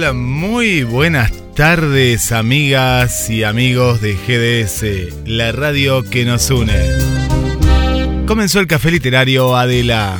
[0.00, 0.12] hola.
[0.14, 6.72] Muy buenas tardes, amigas y amigos de GDS, la radio que nos une.
[8.26, 10.16] Comenzó el café literario Adela.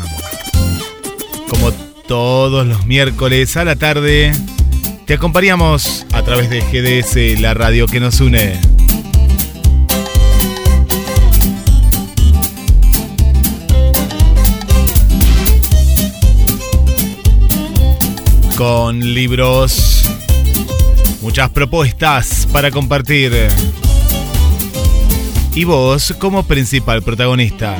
[1.48, 1.73] Como
[2.06, 4.33] todos los miércoles a la tarde,
[5.06, 8.61] te acompañamos a través de GDS, la radio que nos une.
[18.61, 20.03] Con libros,
[21.22, 23.33] muchas propuestas para compartir.
[25.55, 27.78] Y vos como principal protagonista.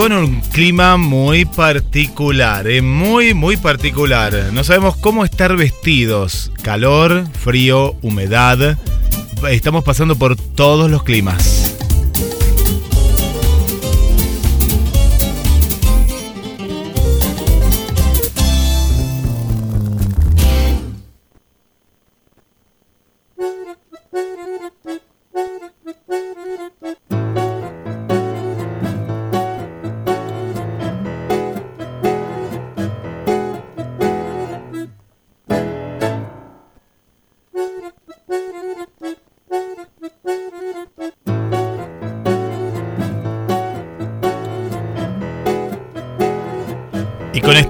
[0.00, 4.48] Con un clima muy particular, eh, muy, muy particular.
[4.50, 6.50] No sabemos cómo estar vestidos.
[6.62, 8.78] Calor, frío, humedad.
[9.50, 11.59] Estamos pasando por todos los climas.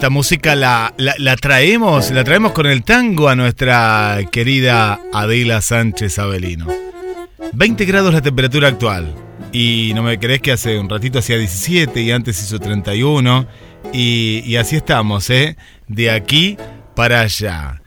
[0.01, 6.19] Esta música la, la, traemos, la traemos con el tango a nuestra querida Adela Sánchez
[6.19, 6.69] Avelino.
[7.53, 9.15] 20 grados la temperatura actual.
[9.53, 13.47] Y no me crees que hace un ratito hacía 17 y antes hizo 31.
[13.93, 15.59] Y, y así estamos, ¿eh?
[15.87, 16.57] De aquí
[16.97, 17.83] para allá.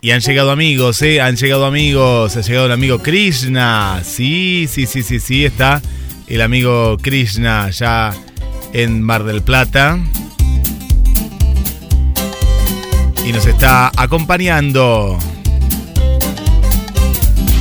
[0.00, 1.20] Y han llegado amigos, ¿eh?
[1.20, 2.36] Han llegado amigos.
[2.36, 4.00] Ha llegado el amigo Krishna.
[4.02, 5.44] Sí, sí, sí, sí, sí.
[5.44, 5.80] Está
[6.26, 8.12] el amigo Krishna ya
[8.72, 9.98] en Mar del Plata.
[13.24, 15.18] Y nos está acompañando.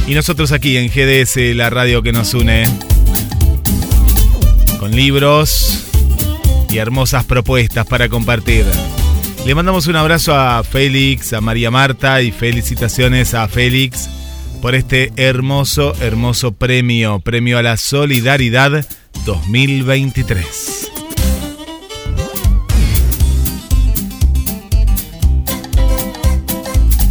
[0.07, 2.65] Y nosotros aquí en GDS, la radio que nos une.
[4.79, 5.85] Con libros
[6.69, 8.65] y hermosas propuestas para compartir.
[9.45, 14.09] Le mandamos un abrazo a Félix, a María Marta y felicitaciones a Félix
[14.61, 18.85] por este hermoso, hermoso premio, premio a la solidaridad
[19.25, 20.96] 2023.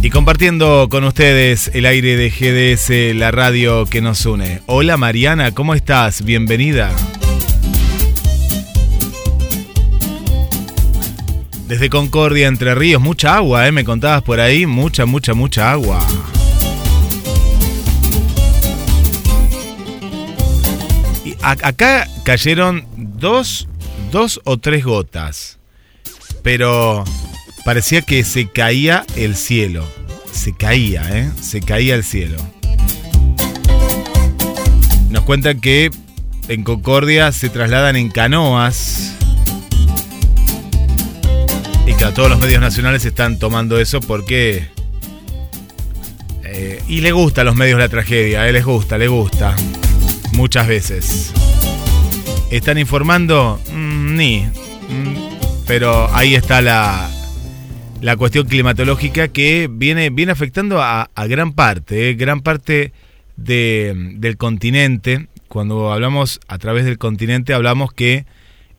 [0.01, 4.61] Y compartiendo con ustedes el aire de GDS, la radio que nos une.
[4.67, 6.23] Hola Mariana, ¿cómo estás?
[6.23, 6.91] Bienvenida.
[11.67, 13.71] Desde Concordia, Entre Ríos, mucha agua, ¿eh?
[13.71, 16.05] Me contabas por ahí, mucha, mucha, mucha agua.
[21.25, 23.67] Y acá cayeron dos,
[24.11, 25.57] dos o tres gotas,
[26.43, 27.03] pero
[27.67, 29.85] parecía que se caía el cielo
[30.37, 31.31] se caía, ¿eh?
[31.41, 32.37] Se caía el cielo.
[35.09, 35.91] Nos cuentan que
[36.47, 39.15] en Concordia se trasladan en canoas.
[41.85, 44.67] Y que a todos los medios nacionales están tomando eso porque...
[46.43, 48.53] Eh, y le gusta a los medios la tragedia, ¿eh?
[48.53, 49.55] les gusta, les gusta.
[50.33, 51.33] Muchas veces.
[52.51, 53.59] ¿Están informando?
[53.73, 54.39] Mm, ni.
[54.39, 57.09] Mm, pero ahí está la,
[58.01, 62.93] la cuestión climatológica que viene, viene afectando a, gran parte, eh, gran parte
[63.35, 65.27] del continente.
[65.47, 68.25] Cuando hablamos a través del continente, hablamos que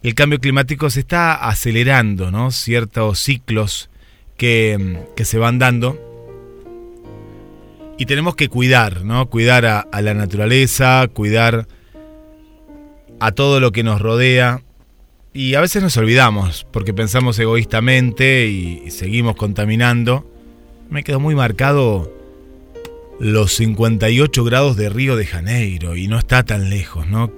[0.02, 2.50] el cambio climático se está acelerando, ¿no?
[2.50, 3.90] Ciertos ciclos
[4.36, 5.98] que, se van dando.
[7.98, 9.26] Y tenemos que cuidar, ¿no?
[9.26, 11.66] Cuidar a la naturaleza, cuidar
[13.18, 14.62] a todo lo que nos rodea,
[15.34, 20.30] y a veces nos olvidamos porque pensamos egoístamente y, seguimos contaminando.
[20.90, 22.12] Me quedó muy marcado
[23.20, 27.30] los 58 grados de Río de Janeiro y no está tan lejos, ¿no?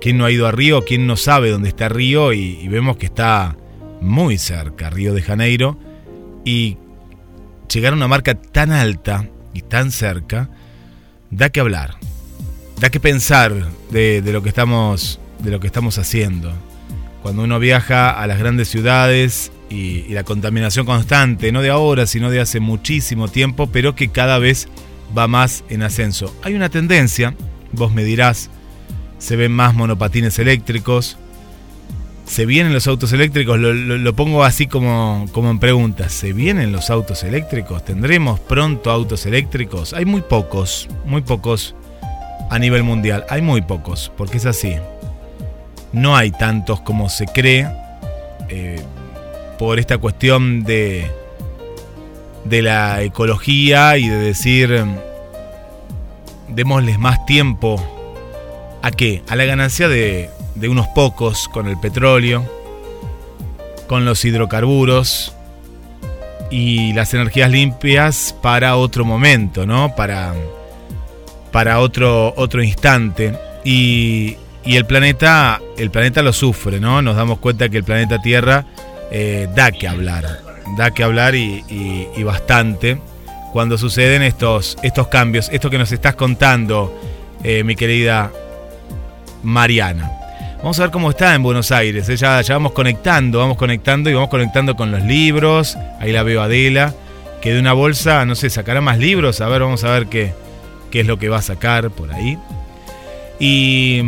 [0.00, 0.84] ¿Quién no ha ido a Río?
[0.84, 2.32] ¿Quién no sabe dónde está Río?
[2.32, 3.56] Y, vemos que está
[4.00, 5.78] muy cerca Río de Janeiro.
[6.44, 6.78] Y
[7.72, 10.48] llegar a una marca tan alta y tan cerca,
[11.30, 11.96] da que hablar,
[12.80, 13.52] da que pensar
[13.90, 16.67] de, lo que estamos, de lo que estamos haciendo.
[17.28, 22.30] Cuando uno viaja a las grandes ciudades y, la contaminación constante, no de ahora, sino
[22.30, 24.66] de hace muchísimo tiempo, pero que cada vez
[25.16, 26.34] va más en ascenso.
[26.42, 27.34] Hay una tendencia,
[27.72, 28.48] vos me dirás,
[29.18, 31.18] se ven más monopatines eléctricos,
[32.24, 33.58] ¿Se vienen los autos eléctricos?
[33.58, 36.08] Lo, pongo así como, como en pregunta.
[36.08, 37.84] ¿Se vienen los autos eléctricos?
[37.84, 39.92] ¿Tendremos pronto autos eléctricos?
[39.92, 41.74] Hay muy pocos, muy pocos
[42.50, 43.26] a nivel mundial.
[43.28, 44.76] Hay muy pocos, porque es así.
[45.92, 47.68] No hay tantos como se cree
[48.48, 48.82] eh,
[49.58, 51.10] por esta cuestión de,
[52.44, 54.84] de la ecología y de decir,
[56.48, 57.82] démosles más tiempo
[58.82, 59.22] a qué?
[59.28, 62.44] A la ganancia de, de unos pocos con el petróleo,
[63.86, 65.34] con los hidrocarburos
[66.50, 69.94] y las energías limpias para otro momento, ¿no?
[69.94, 70.34] Para,
[71.52, 73.34] para otro, otro instante.
[73.64, 74.36] Y,
[74.68, 77.00] y, el planeta, el planeta lo sufre, ¿no?
[77.02, 78.66] Nos damos cuenta que el planeta Tierra
[79.10, 80.42] eh, da que hablar,
[80.76, 83.00] da que hablar y, bastante
[83.52, 86.94] cuando suceden estos, estos cambios, esto que nos estás contando,
[87.42, 88.30] eh, mi querida
[89.42, 90.12] Mariana.
[90.58, 92.08] Vamos a ver cómo está en Buenos Aires.
[92.08, 92.16] ¿eh?
[92.16, 95.78] Ya, vamos conectando, vamos conectando y vamos conectando con los libros.
[96.00, 96.92] Ahí la veo Adela,
[97.40, 99.40] que de una bolsa, no sé, sacará más libros.
[99.40, 100.34] A ver, vamos a ver qué,
[100.90, 102.36] qué es lo que va a sacar por ahí.
[103.38, 104.02] Y,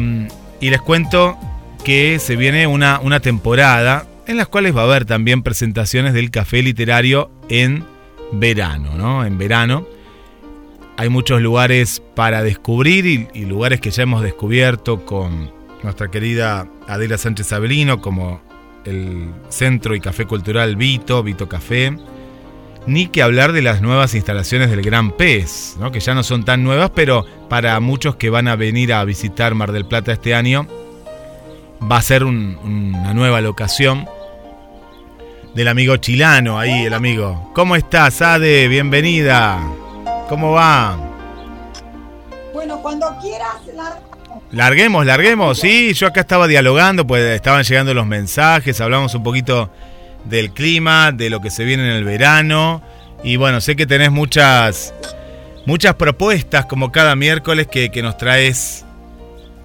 [0.69, 1.39] les cuento
[1.85, 6.31] que se viene una, una temporada en las cuales va a haber también presentaciones del
[6.31, 7.85] café literario en
[8.33, 9.25] verano, ¿no?
[9.25, 9.87] En verano.
[10.97, 15.51] Hay muchos lugares para descubrir y lugares que ya hemos descubierto con
[15.83, 18.43] nuestra querida Adela Sánchez Abelino, como
[18.85, 21.97] el Centro y Café Cultural Vito, Vito Café,
[22.91, 25.93] ni que hablar de las nuevas instalaciones del Gran Pez, ¿no?
[25.93, 29.55] que ya no son tan nuevas, pero para muchos que van a venir a visitar
[29.55, 30.67] Mar del Plata este año,
[31.81, 34.09] va a ser una nueva locación
[35.55, 37.53] del amigo chilano, ahí el amigo.
[37.55, 38.67] ¿Cómo estás, Ade?
[38.67, 39.61] Bienvenida.
[40.29, 40.99] ¿Cómo va?
[42.53, 44.01] Bueno, cuando quieras, la
[44.51, 49.71] Larguemos, larguemos, sí, yo acá estaba dialogando, pues estaban llegando los mensajes, hablamos un poquito
[50.25, 52.83] del clima, de lo que se viene en el verano,
[53.23, 54.95] y bueno, sé que tenés muchas,
[55.67, 58.85] muchas propuestas como cada miércoles que, nos traes.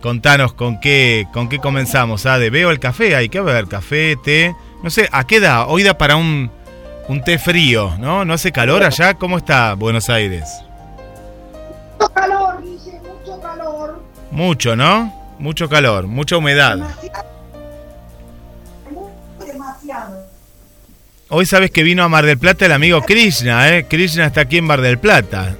[0.01, 2.37] Contanos con qué, con qué comenzamos, ¿ah?
[2.37, 5.65] De veo el café, hay que ver, café, té, no sé, ¿a qué da?
[5.65, 6.51] Hoy da para un,
[7.07, 8.23] un té frío, ¿no?
[8.23, 9.15] ¿No hace calor allá?
[9.15, 10.47] ¿Cómo está Buenos Aires?
[11.97, 14.03] Mucho calor, dice, mucho calor.
[14.29, 15.35] Mucho, ¿no?
[15.39, 16.75] Mucho calor, mucha humedad.
[16.75, 17.34] Demasiado.
[21.29, 23.87] Hoy sabes que vino a Mar del Plata el amigo Krishna, ¿eh?
[23.87, 25.55] Krishna está aquí en Mar del Plata.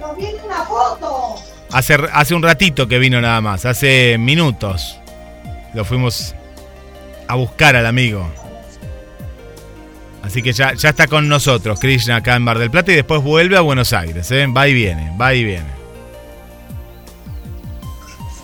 [0.00, 1.36] Nos viene una foto.
[1.70, 4.98] Hace, hace un ratito que vino nada más, hace minutos.
[5.74, 6.34] Lo fuimos
[7.28, 8.28] a buscar al amigo.
[10.24, 13.22] Así que ya, ya está con nosotros Krishna acá en Mar del Plata y después
[13.22, 14.28] vuelve a Buenos Aires.
[14.32, 14.44] ¿eh?
[14.48, 15.70] Va y viene, va y viene.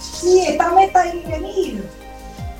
[0.00, 2.01] Sí, está meta y venir.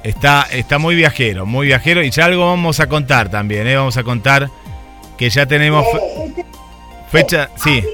[0.02, 2.02] Está, está muy viajero, muy viajero.
[2.02, 3.66] Y ya algo vamos a contar también.
[3.66, 3.76] ¿eh?
[3.76, 4.48] Vamos a contar
[5.16, 6.46] que ya tenemos eh, este,
[7.10, 7.50] fecha.
[7.56, 7.84] sí.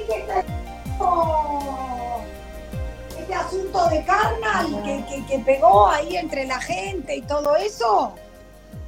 [3.19, 8.15] Este asunto de carnal que, que pegó ahí entre la gente y todo eso.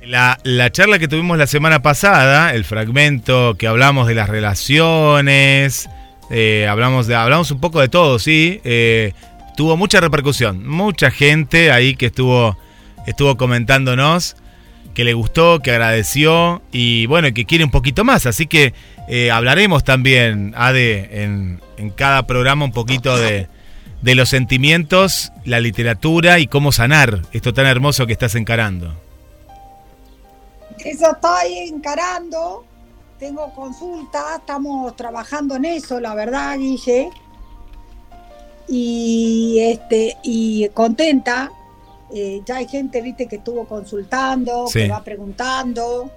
[0.03, 5.87] La, charla que tuvimos la semana pasada, el fragmento que hablamos de las relaciones,
[6.31, 9.13] eh, hablamos, de, hablamos un poco de todo, sí, eh,
[9.55, 12.57] tuvo mucha repercusión, mucha gente ahí que estuvo,
[13.07, 14.35] estuvo comentándonos
[14.93, 18.73] que le gustó, que agradeció y bueno, que quiere un poquito más, así que
[19.07, 23.47] eh, hablaremos también, Ade, en, en cada programa un poquito de,
[24.01, 28.93] de los sentimientos, la literatura y cómo sanar esto tan hermoso que estás encarando.
[30.79, 32.65] Eso estoy encarando.
[33.19, 37.09] Tengo consulta, estamos trabajando en eso, la verdad, Guille.
[38.67, 41.51] Y este, y contenta.
[42.13, 46.11] Eh, ya hay gente, viste, que estuvo consultando, que va preguntando.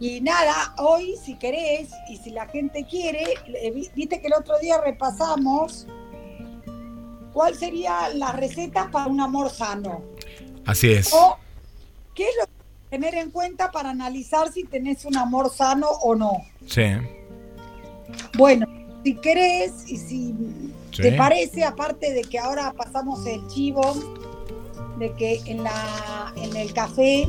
[0.00, 3.24] Y nada, hoy, si querés, y si la gente quiere,
[3.94, 5.86] viste que el otro día repasamos
[7.32, 10.02] cuál sería la receta para un amor sano.
[10.66, 11.12] Así es.
[11.12, 11.36] O
[12.14, 12.54] qué es lo
[12.90, 16.32] tener en cuenta para analizar si tenés un amor sano o no.
[16.66, 16.82] Sí.
[18.36, 18.66] Bueno,
[19.02, 20.34] si querés y si
[20.96, 23.82] te parece, aparte de que ahora pasamos el chivo,
[24.98, 27.28] de que en, la, en el café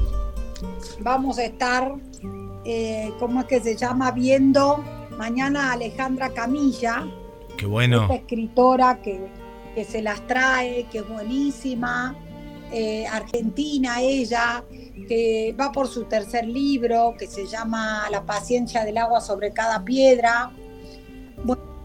[1.01, 1.95] vamos a estar
[2.65, 4.12] eh, ¿cómo es que se llama?
[4.12, 4.84] Viendo
[5.17, 7.05] mañana a Alejandra Camilla.
[7.57, 8.01] Qué bueno.
[8.03, 9.27] Esta escritora que,
[9.75, 12.15] que se las trae, que es buenísima.
[12.72, 14.63] Eh, argentina ella,
[15.07, 19.86] que va por su tercer libro, que se llama La paciencia del agua sobre cada
[19.86, 20.51] piedra.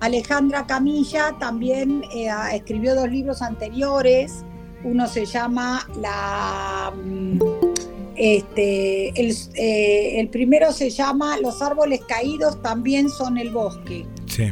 [0.01, 4.47] Alejandra Camilla también eh, escribió dos libros anteriores.
[4.85, 6.93] Uno se llama La.
[6.95, 7.39] Mm,
[8.17, 14.07] este, eh, el, primero se llama Los árboles caídos también son el bosque.
[14.27, 14.45] Sí.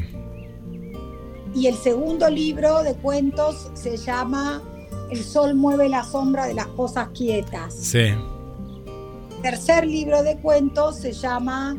[1.54, 4.62] Y el segundo libro de cuentos se llama
[5.10, 7.74] El sol mueve la sombra de las cosas quietas.
[7.74, 7.98] Sí.
[7.98, 11.76] El tercer libro de cuentos se llama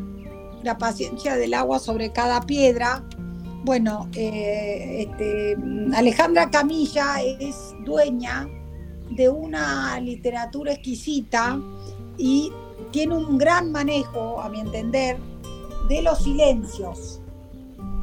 [0.62, 3.04] La paciencia del agua sobre cada piedra
[3.62, 5.56] bueno, eh, este,
[5.94, 8.48] Alejandra Camilla es dueña
[9.10, 11.60] de una literatura exquisita
[12.16, 12.52] y
[12.92, 15.18] tiene un gran manejo, a mi entender,
[15.88, 17.20] de los silencios.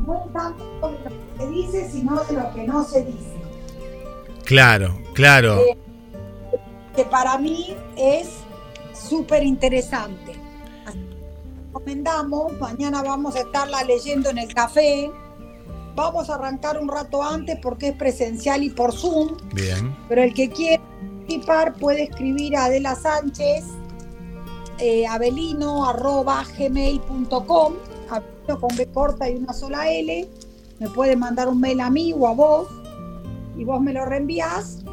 [0.06, 3.36] No tanto de lo que se dice, sino de lo que no se dice.
[4.46, 5.60] Claro, claro.
[5.60, 5.78] Eh,
[6.96, 8.30] que para mí es
[8.94, 10.34] súper interesante.
[11.68, 15.12] Recomendamos, mañana vamos a estarla leyendo en el café
[15.98, 19.36] Vamos a arrancar un rato antes porque es presencial y por Zoom.
[19.56, 19.98] Bien.
[20.08, 23.66] Pero el que quiera participar puede escribir a Adela Sánchez,
[24.78, 27.74] eh, abelino arroba gmail.com,
[28.12, 30.30] abelino con B corta y una sola L.
[30.78, 32.68] Me puede mandar un mail a mí o a vos
[33.58, 34.84] y vos me lo reenvías.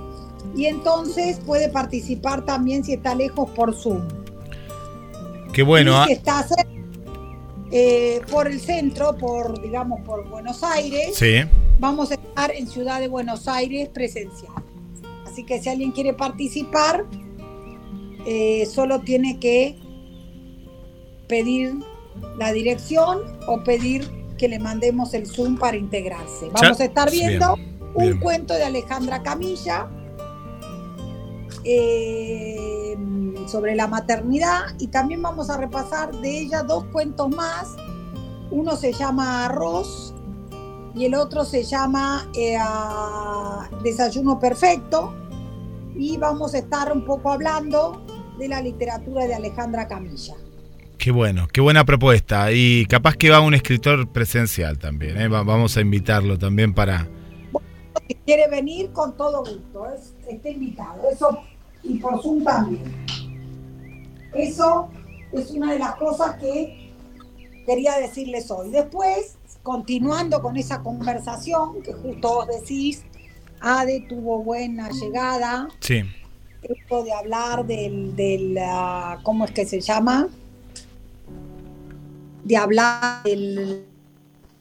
[0.56, 4.08] Y entonces puede participar también si está lejos por Zoom.
[5.52, 6.02] Qué bueno.
[6.06, 6.64] si está cerca,
[7.76, 11.16] eh, por el centro, por digamos por Buenos Aires.
[11.16, 11.40] Sí.
[11.80, 14.62] Vamos a estar en Ciudad de Buenos Aires presencial.
[15.26, 17.04] Así que si alguien quiere participar,
[18.26, 19.76] eh, solo tiene que
[21.26, 21.74] pedir
[22.38, 26.50] la dirección o pedir que le mandemos el Zoom para integrarse.
[26.52, 27.56] Vamos a estar viendo
[27.94, 29.88] un cuento de Alejandra Camilla.
[31.64, 32.96] Eh,
[33.46, 37.76] sobre la maternidad y también vamos a repasar de ella dos cuentos más.
[38.50, 40.14] Uno se llama Arroz
[40.94, 42.58] y el otro se llama eh,
[43.82, 45.14] Desayuno Perfecto
[45.96, 48.04] y vamos a estar un poco hablando
[48.38, 50.34] de la literatura de Alejandra Camilla.
[50.98, 52.52] Qué bueno, qué buena propuesta.
[52.52, 55.20] Y capaz que va un escritor presencial también.
[55.20, 55.28] ¿eh?
[55.28, 57.08] vamos a invitarlo también para...
[58.08, 59.86] si quiere venir, con todo gusto.
[59.94, 61.02] Es, está invitado.
[61.10, 61.42] Eso
[61.84, 62.82] y por Zoom también.
[64.34, 64.88] Eso
[65.32, 66.92] es una de las cosas que
[67.66, 68.70] quería decirles hoy.
[68.70, 73.02] Después, continuando con esa conversación que justo vos decís,
[73.60, 75.68] Ade tuvo buena llegada.
[75.80, 76.02] Sí.
[76.62, 80.28] Esto de hablar del, del ah, ¿cómo es que se llama?
[82.42, 83.84] De hablar del,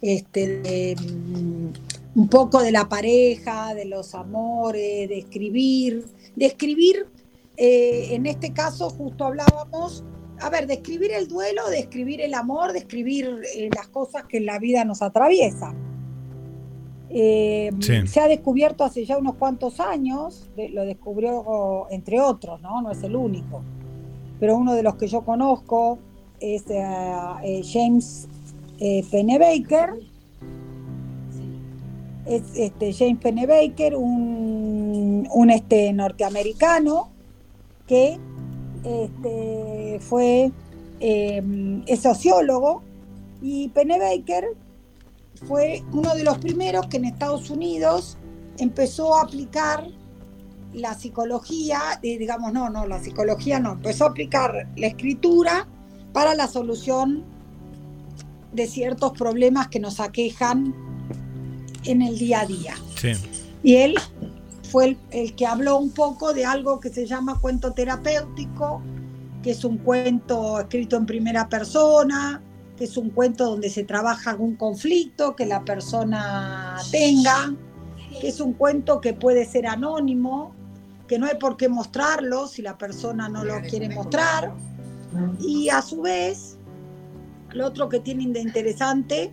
[0.01, 7.07] este, de, mm, un poco de la pareja, de los amores, de escribir, de escribir
[7.55, 10.03] eh, en este caso justo hablábamos,
[10.39, 14.59] a ver, describir el duelo, describir el amor, describir eh, las cosas que en la
[14.59, 15.77] vida nos atraviesan.
[17.09, 22.81] Eh, se ha descubierto hace ya unos cuantos años, lo descubrió entre otros, ¿no?
[22.81, 23.61] No es el único,
[24.39, 25.99] pero uno de los que yo conozco
[26.39, 26.63] es
[27.71, 28.27] James
[29.11, 29.91] Pennebaker.
[32.25, 37.12] Es este, James Pennebaker, un, un este, norteamericano
[37.87, 38.19] que
[38.83, 40.51] este, fue
[40.99, 42.81] em, sociólogo
[43.41, 44.55] y Pennebaker
[45.47, 48.17] fue uno de los primeros que en Estados Unidos
[48.57, 49.87] empezó a aplicar
[50.73, 55.67] la psicología, digamos, no, no, la psicología no, empezó a aplicar la escritura
[56.13, 57.23] para la solución
[58.53, 60.73] de ciertos problemas que nos aquejan
[61.85, 62.75] en el día a día.
[63.63, 63.95] Y él
[64.73, 68.81] fue el, que habló un poco de algo que se llama cuento terapéutico,
[69.43, 72.41] que es un cuento escrito en primera persona,
[72.75, 77.53] que es un cuento donde se trabaja algún conflicto que la persona tenga,
[78.19, 80.55] que es un cuento que puede ser anónimo,
[81.07, 84.55] que no hay por qué mostrarlo si la persona no lo quiere mostrar.
[85.39, 86.57] Y a su vez,
[87.51, 89.31] lo otro que tiene de interesante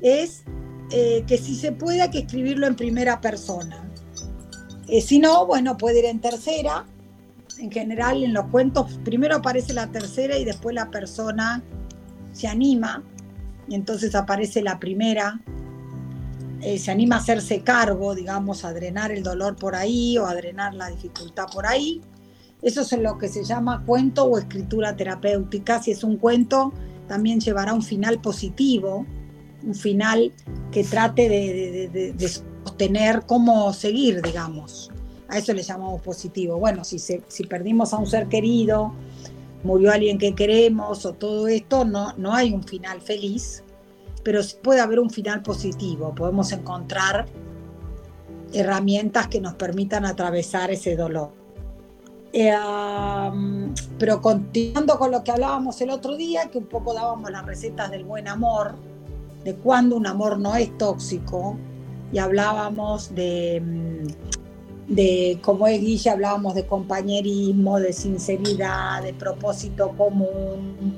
[0.00, 0.44] es
[0.92, 3.87] eh, que si se puede hay que escribirlo en primera persona.
[4.88, 6.86] Eh, si no, bueno, puede ir en tercera.
[7.58, 11.62] En general, en los cuentos, primero aparece la tercera y después la persona
[12.32, 13.02] se anima.
[13.68, 15.40] Y entonces aparece la primera.
[16.60, 20.34] Eh, se anima a hacerse cargo, digamos, a drenar el dolor por ahí o a
[20.34, 22.00] drenar la dificultad por ahí.
[22.62, 25.80] Eso es lo que se llama cuento o escritura terapéutica.
[25.80, 26.72] Si es un cuento
[27.06, 29.06] también llevará un final positivo,
[29.64, 30.32] un final
[30.70, 32.14] que trate de,
[32.68, 34.90] sostener cómo seguir, digamos.
[35.28, 36.58] A eso le llamamos positivo.
[36.58, 38.92] Bueno, si, si perdimos a un ser querido,
[39.64, 43.62] murió alguien que queremos o todo esto, no, no hay un final feliz,
[44.22, 46.14] pero puede haber un final positivo.
[46.14, 47.26] Podemos encontrar
[48.52, 51.30] herramientas que nos permitan atravesar ese dolor.
[52.32, 52.54] Eh,
[53.98, 57.90] pero continuando con lo que hablábamos el otro día, que un poco dábamos las recetas
[57.90, 58.74] del buen amor,
[59.44, 61.56] de cuando un amor no es tóxico,
[62.12, 69.92] y hablábamos de, mm, de como es Guilla, hablábamos de compañerismo, de sinceridad, de propósito
[69.96, 70.96] común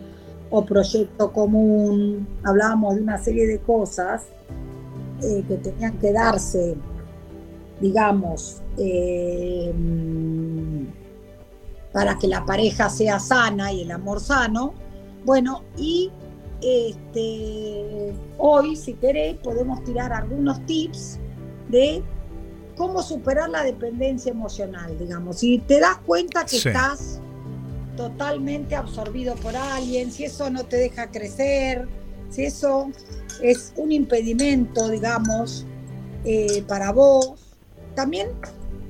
[0.51, 4.27] o proyecto común, hablábamos de una serie de cosas
[5.23, 6.77] eh, que tenían que darse,
[7.81, 9.73] digamos, eh,
[11.93, 14.73] para que la pareja sea sana y el amor sano.
[15.25, 16.11] Bueno, y
[16.63, 21.19] este, hoy, si querés, podemos tirar algunos tips
[21.69, 22.03] de
[22.77, 25.39] cómo superar la dependencia emocional, digamos.
[25.39, 27.21] Si te das cuenta que estás
[27.97, 31.87] totalmente absorbido por alguien, si eso no te deja crecer,
[32.31, 32.91] si eso
[33.43, 35.67] es un impedimento, digamos,
[36.25, 37.35] eh, para vos.
[37.95, 38.29] También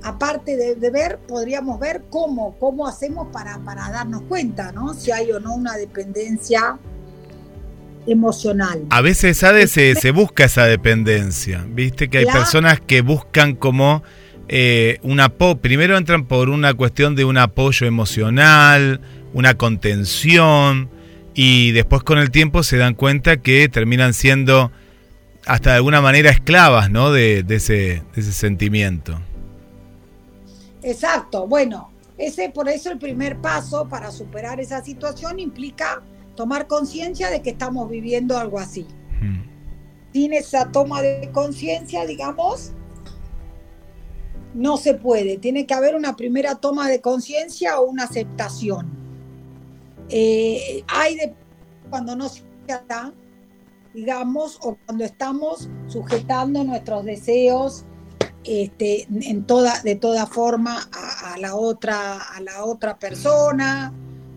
[0.03, 4.95] aparte de, ver, podríamos ver cómo, cómo hacemos para, para darnos cuenta, ¿no?
[4.95, 6.79] Si hay o no una dependencia
[8.13, 8.85] emocional.
[8.91, 9.71] A veces, ¿sabes?
[9.71, 12.09] Se, se busca esa dependencia, ¿viste?
[12.09, 14.03] Que hay personas que buscan como
[14.49, 19.01] eh, un apoyo, primero entran por una cuestión de un apoyo emocional,
[19.33, 20.91] una contención,
[21.35, 24.73] y después con el tiempo se dan cuenta que terminan siendo
[25.47, 27.13] hasta de alguna manera esclavas, ¿no?
[27.13, 29.21] De, de, ese, de ese sentimiento.
[30.83, 36.03] Exacto, bueno, ese por eso el primer paso para superar esa situación implica
[36.35, 38.87] tomar conciencia de que estamos viviendo algo así.
[39.21, 39.43] Hmm.
[40.13, 42.73] Sin esa toma de conciencia, digamos,
[44.55, 45.39] no se puede.
[45.39, 48.91] Tiene que haber una primera toma de conciencia o una aceptación.
[50.09, 51.35] Eh, hay de
[51.89, 52.43] cuando no se
[52.89, 53.13] da,
[53.95, 57.85] digamos, o cuando estamos sujetando nuestros deseos
[58.45, 63.93] este, en toda, de toda forma a, la otra, a la otra persona,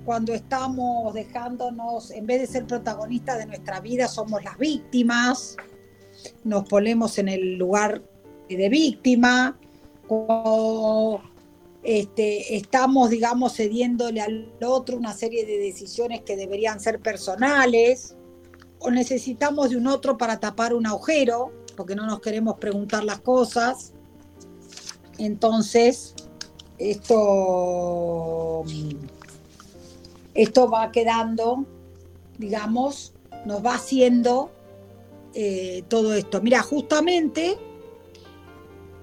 [0.06, 5.56] cuando estamos dejándonos, en vez de ser protagonistas de nuestra vida, somos las víctimas,
[6.44, 8.02] nos ponemos en el lugar
[8.50, 9.58] de víctima,
[10.08, 11.22] cuando
[11.84, 18.16] este, estamos, digamos, cediéndole al otro una serie de decisiones que deberían ser personales,
[18.80, 23.22] o necesitamos de un otro para tapar un agujero, porque no nos queremos preguntar las
[23.22, 23.94] cosas.
[25.18, 26.16] Entonces,
[26.78, 28.64] esto,
[30.34, 31.66] esto va quedando,
[32.38, 33.14] digamos,
[33.46, 34.52] nos va haciendo
[35.34, 36.42] eh, todo esto.
[36.42, 37.58] Mira, justamente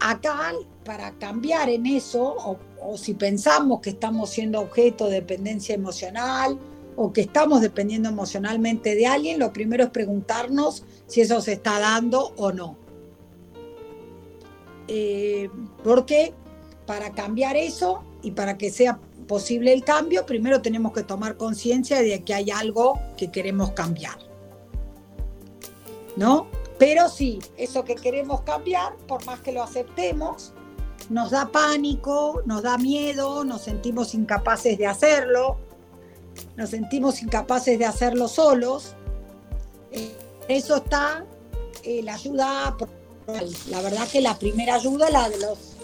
[0.01, 0.53] acá,
[0.85, 6.59] para cambiar en eso, o, si pensamos que estamos siendo objeto de dependencia emocional,
[6.97, 11.79] o que estamos dependiendo emocionalmente de alguien, lo primero es preguntarnos si eso se está
[11.79, 12.77] dando o no.
[14.89, 15.49] Eh,
[15.85, 16.35] porque
[16.87, 18.99] para cambiar eso y para que sea
[19.31, 24.19] posible el cambio, primero tenemos que tomar conciencia de que hay algo que queremos cambiar.
[26.17, 26.49] ¿No?
[26.81, 30.53] Pero sí, eso que queremos cambiar, por más que lo aceptemos,
[31.11, 35.59] nos da pánico, nos da miedo, nos sentimos incapaces de hacerlo,
[36.57, 38.97] nos sentimos incapaces de hacerlo solos.
[39.93, 40.13] Eh,
[40.49, 41.25] eso está
[41.85, 42.77] eh, la ayuda
[43.69, 45.77] la verdad que la primera ayuda la de los,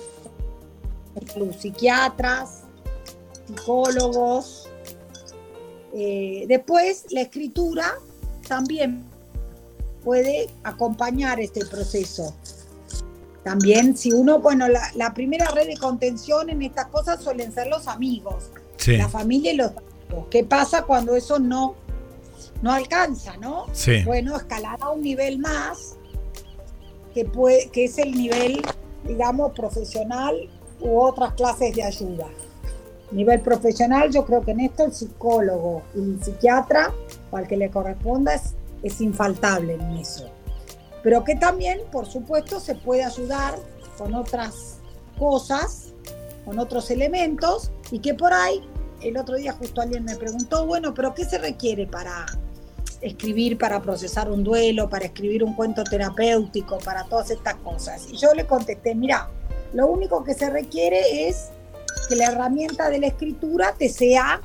[1.61, 2.66] psiquiatras,
[3.47, 4.69] psicólogos.
[5.95, 7.95] Eh, después, la escritura
[8.47, 9.05] también
[10.05, 12.35] puede acompañar este proceso.
[13.43, 17.87] También, si uno, bueno, la, primera red de contención en estas cosas suelen ser los
[17.87, 18.51] amigos,
[18.87, 20.27] la familia y los amigos.
[20.31, 21.77] ¿Qué pasa cuando eso no,
[22.63, 23.67] no alcanza, no?
[24.05, 25.97] Bueno, escalar a un nivel más
[27.15, 28.63] que, puede, que es el nivel,
[29.05, 32.27] digamos, profesional u otras clases de ayuda.
[33.13, 36.93] Nivel profesional, yo creo que en esto el psicólogo y el psiquiatra,
[37.31, 40.29] o al que le corresponda, es, es infaltable en eso.
[41.03, 43.55] Pero que también, por supuesto, se puede ayudar
[43.97, 44.79] con otras
[45.19, 45.93] cosas,
[46.45, 48.61] con otros elementos, y que por ahí,
[49.03, 52.27] el otro día justo alguien me preguntó, bueno, pero ¿qué se requiere para,
[53.01, 58.07] escribir para procesar un duelo, para escribir un cuento terapéutico, para todas estas cosas.
[58.11, 59.31] Y yo le contesté, mira,
[59.73, 61.51] lo único que se requiere es
[62.09, 64.41] que la herramienta de la escritura te sea,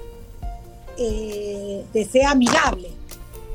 [0.98, 2.90] eh, te sea amigable.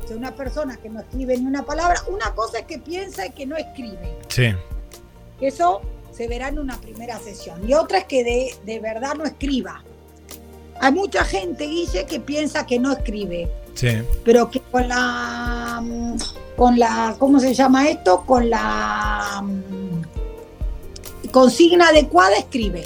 [0.04, 3.26] O sea, una persona que no escribe ni una palabra, una cosa es que piensa
[3.26, 4.16] y que no escribe.
[4.28, 4.54] Sí.
[5.40, 5.82] Eso
[6.12, 7.68] se verá en una primera sesión.
[7.68, 9.82] Y otra es que de, de verdad no escriba.
[10.80, 13.50] Hay mucha gente, Guille, que piensa que no escribe.
[13.74, 13.88] Sí.
[14.24, 15.80] Pero que con la.
[15.82, 16.16] mm,
[16.56, 17.16] con la.
[17.18, 18.24] ¿Cómo se llama esto?
[18.24, 19.42] Con la.
[19.42, 22.84] mm, consigna adecuada escribe.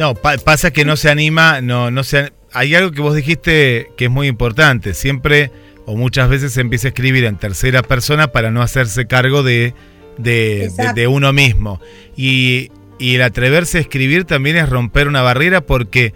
[0.00, 3.90] No, pa- pasa que no se anima, no, no se, hay algo que vos dijiste
[3.98, 4.94] que es muy importante.
[4.94, 5.50] Siempre
[5.84, 9.74] o muchas veces se empieza a escribir en tercera persona para no hacerse cargo de,
[10.16, 10.94] de, de- Exacto.
[10.94, 11.82] de uno mismo.
[12.16, 16.14] Y, y el atreverse a escribir también es romper una barrera porque,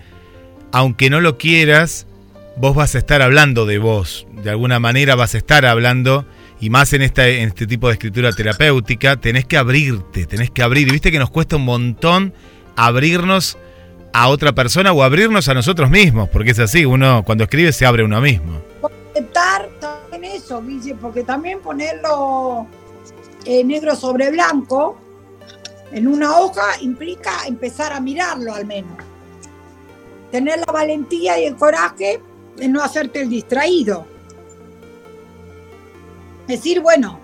[0.72, 2.06] aunque no lo quieras,
[2.56, 4.26] vos vas a estar hablando de vos.
[4.42, 6.24] De alguna manera vas a estar hablando.
[6.58, 10.62] Y más en, esta, en este tipo de escritura terapéutica, tenés que abrirte, tenés que
[10.62, 10.88] abrir.
[10.88, 12.32] Y viste que nos cuesta un montón
[12.76, 13.58] abrirnos
[14.14, 17.84] a otra persona o abrirnos a nosotros mismos, porque es así, uno cuando escribe se
[17.84, 18.60] abre uno mismo.
[19.10, 22.64] Aceptar también eso, Guille, porque también ponerlo
[23.44, 24.96] eh, negro sobre blanco
[25.90, 28.96] en una hoja implica empezar a mirarlo al menos.
[30.30, 32.22] Tener la valentía y el coraje
[32.56, 34.06] de no hacerte el distraído.
[36.46, 37.18] Decir, bueno,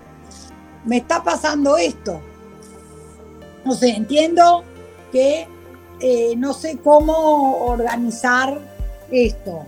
[0.83, 2.19] me está pasando esto.
[3.63, 4.65] No sé, entiendo
[5.13, 5.47] que
[6.01, 8.59] eh, no sé cómo organizar
[9.11, 9.63] esto.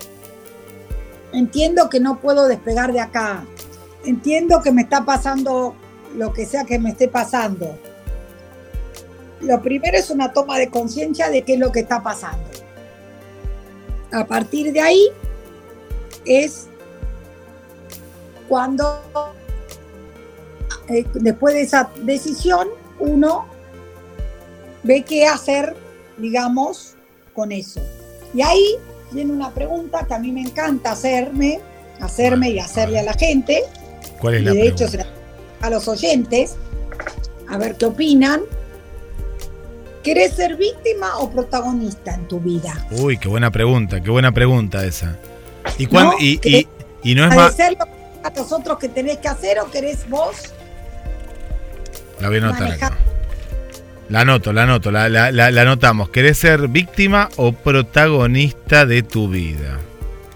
[1.31, 3.45] Entiendo que no puedo despegar de acá.
[4.03, 5.75] Entiendo que me está pasando
[6.15, 7.77] lo que sea que me esté pasando.
[9.41, 12.49] Lo primero es una toma de conciencia de qué es lo que está pasando.
[14.11, 15.07] A partir de ahí
[16.25, 16.67] es
[18.47, 19.01] cuando,
[20.87, 22.67] eh, después de esa decisión,
[22.99, 23.47] uno
[24.83, 25.75] ve qué hacer,
[26.17, 26.95] digamos,
[27.33, 27.81] con eso.
[28.33, 28.75] Y ahí
[29.11, 31.59] viene una pregunta que a mí me encanta hacerme,
[32.01, 33.63] hacerme y hacerle a la gente,
[34.19, 35.05] ¿Cuál es y la de hecho pregunta?
[35.61, 36.55] la- a los oyentes,
[37.49, 38.41] a ver qué opinan.
[40.03, 42.85] ¿Querés ser víctima o protagonista en tu vida?
[42.91, 45.17] Uy, qué buena pregunta, qué buena pregunta esa.
[45.77, 46.67] ¿Y, cuán- No, y, que- y-
[47.03, 47.53] y no es más...
[47.55, 47.91] ¿Padecer lo que
[48.23, 50.35] a los otros que tenés que hacer o querés vos
[52.19, 52.73] La voy a manejar?
[52.73, 52.97] acá.
[54.09, 56.09] La anoto, la anoto, la, la, la- la anotamos.
[56.09, 59.79] ¿Querés ser víctima o protagonista de tu vida?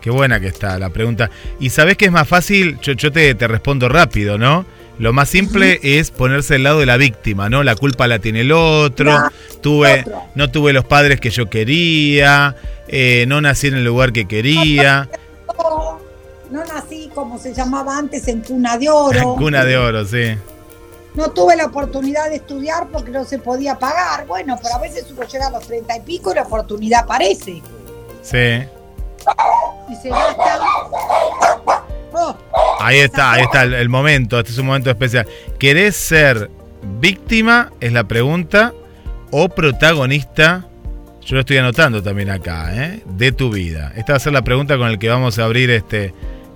[0.02, 1.30] Qué buena que está la pregunta.
[1.60, 4.66] Y sabés que es más fácil, yo, yo te, te respondo rápido, ¿no?
[5.00, 7.62] Lo más simple es ponerse al lado de la víctima, ¿no?
[7.64, 10.24] La culpa la tiene el otro, La- tuve, otro.
[10.34, 12.56] no tuve los padres que yo quería,
[12.88, 15.08] eh, no nací en el lugar que quería.
[15.60, 16.00] No,
[16.52, 19.36] no nací como se llamaba antes en cuna de oro.
[19.38, 20.36] Cuna de oro, sí.
[21.18, 24.26] No tuve la oportunidad de estudiar porque no se podía pagar.
[24.28, 27.62] Bueno, pero a veces uno llega a los treinta y pico y la oportunidad aparece.
[28.22, 28.64] Sí.
[29.90, 30.60] Y se gasta.
[32.14, 32.36] Oh,
[32.80, 35.28] Ahí está, ahí está el, el momento, este es un momento especial.
[35.60, 36.50] ¿Querés ser
[37.00, 37.72] víctima?
[37.80, 38.74] Es la pregunta.
[39.32, 40.66] ¿O protagonista?
[41.22, 43.04] Yo lo estoy anotando también acá, ¿eh?
[43.06, 43.92] De tu vida.
[43.96, 46.14] Esta va a ser la pregunta con la que vamos a abrir este,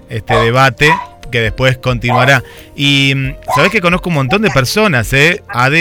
[0.08, 0.89] este debate,
[1.31, 2.43] que después continuará.
[2.75, 5.41] Y mm, sabés que conozco un montón de personas, ¿eh?
[5.47, 5.71] AD.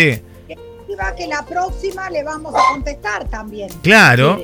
[1.17, 3.71] que la próxima le vamos a contestar también.
[3.83, 4.43] Claro,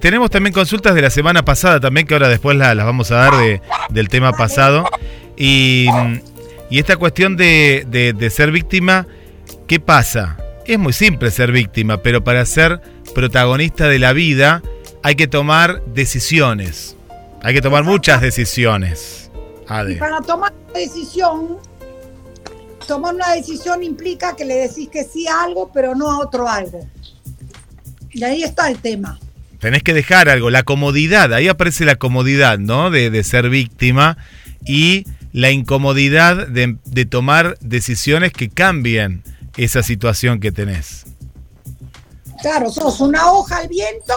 [0.00, 3.14] tenemos también consultas de la semana pasada también, que ahora después la- las vamos a
[3.16, 4.84] dar de- del tema pasado.
[5.36, 6.20] Y, mm,
[6.68, 9.06] y esta cuestión de, de- de ser víctima,
[9.66, 10.36] ¿qué pasa?
[10.66, 12.80] Es muy simple ser víctima, pero para ser
[13.14, 14.62] protagonista de la vida
[15.02, 16.96] hay que tomar decisiones.
[17.42, 19.23] Hay que tomar muchas decisiones.
[19.88, 21.58] Y para tomar una decisión,
[22.86, 26.48] tomar una decisión implica que le decís que sí a algo, pero no a otro
[26.48, 26.86] algo.
[28.10, 29.18] Y ahí está el tema.
[29.58, 32.90] Tenés que dejar algo, la comodidad, ahí aparece la comodidad, ¿no?
[32.90, 34.18] De, de ser víctima
[34.66, 39.22] y la incomodidad de, de tomar decisiones que cambien
[39.56, 41.04] esa situación que tenés.
[42.42, 44.14] Claro, sos una hoja al viento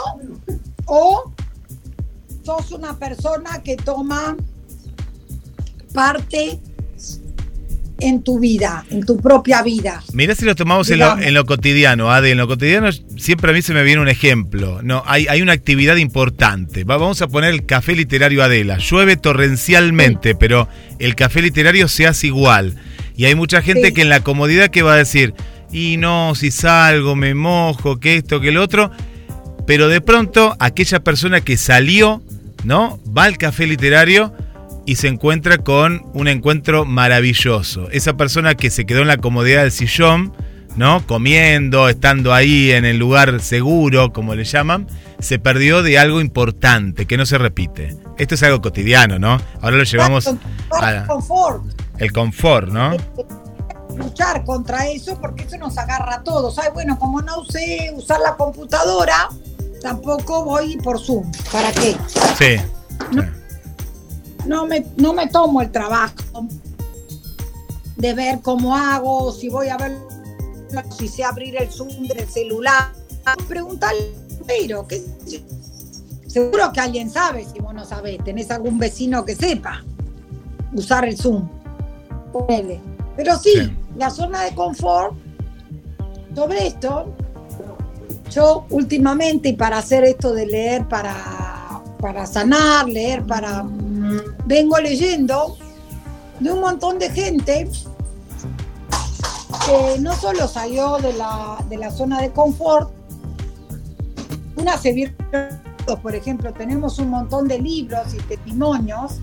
[0.85, 1.31] o
[2.43, 4.35] sos una persona que toma
[5.93, 6.59] parte
[7.99, 10.03] en tu vida, en tu propia vida.
[10.13, 11.25] Mirá si lo tomamos en lo, Digamos.
[11.25, 12.29] en lo cotidiano, Ade.
[12.31, 14.81] En lo cotidiano siempre a mí se me viene un ejemplo.
[14.83, 16.83] No, hay, hay una actividad importante.
[16.83, 18.77] Va- vamos a poner el café literario Adela.
[18.77, 20.67] Llueve torrencialmente, pero
[20.99, 22.75] el café literario se hace igual.
[23.15, 23.93] Y hay mucha gente Sí.
[23.95, 25.33] que en la comodidad que va a decir,
[25.71, 28.91] y no, si salgo, me mojo, que esto, que el otro.
[29.65, 32.21] Pero de pronto, aquella persona que salió,
[32.63, 32.99] ¿no?
[33.05, 34.33] Va al café literario
[34.87, 37.89] y se encuentra con un encuentro maravilloso.
[37.91, 40.33] Esa persona que se quedó en la comodidad del sillón,
[40.77, 41.05] ¿no?
[41.05, 44.87] Comiendo, estando ahí en el lugar seguro, como le llaman,
[45.19, 47.97] se perdió de algo importante, que no se repite.
[48.17, 49.41] Esto es algo cotidiano, ¿no?
[49.61, 50.25] Ahora lo llevamos
[50.71, 51.65] al confort.
[51.97, 52.95] El confort, ¿no?
[53.93, 56.57] Luchar contra eso porque eso nos agarra a todos.
[56.59, 59.27] Ay, bueno, como no sé usar la computadora,
[59.81, 61.29] tampoco voy por Zoom.
[61.51, 61.97] ¿Para qué?
[62.37, 62.55] Sí.
[63.11, 63.36] No,
[64.65, 66.47] me, no me tomo el trabajo
[67.95, 69.97] de ver cómo hago, si voy a ver
[70.97, 72.91] si sé abrir el Zoom del celular.
[73.47, 74.13] Preguntarle,
[74.45, 75.03] pero que
[76.27, 79.83] seguro que alguien sabe si vos no sabés, tenés algún vecino que sepa
[80.73, 81.49] usar el Zoom.
[83.15, 85.15] Pero sí, la zona de confort
[86.35, 87.15] sobre esto,
[88.29, 93.65] yo últimamente, y para hacer esto de leer para, para sanar, leer para...
[94.45, 95.57] Vengo leyendo
[96.39, 97.69] de un montón de gente
[99.65, 102.91] que no solo salió de la, de la zona de confort,
[104.55, 105.13] una se
[106.01, 109.19] por ejemplo, tenemos un montón de libros y testimonios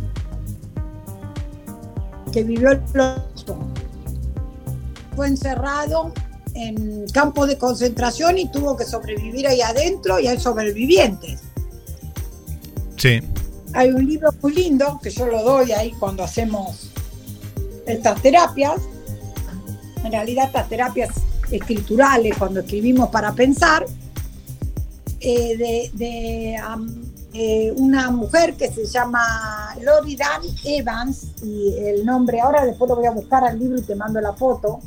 [2.33, 2.81] que vivió el
[5.14, 6.12] fue encerrado
[6.55, 11.42] en campos de concentración y tuvo que sobrevivir ahí adentro y hay sobrevivientes.
[12.97, 13.20] Sí.
[13.75, 16.91] Hay un libro muy lindo que yo lo doy ahí cuando hacemos
[17.87, 18.81] estas terapias.
[20.05, 21.11] En realidad estas terapias
[21.51, 23.85] escriturales, cuando escribimos para pensar,
[25.19, 26.57] eh, de,
[27.33, 32.97] eh, una mujer que se llama Lori Dan Evans, y el nombre, ahora después lo
[32.97, 34.79] voy a buscar al libro y te mando la foto.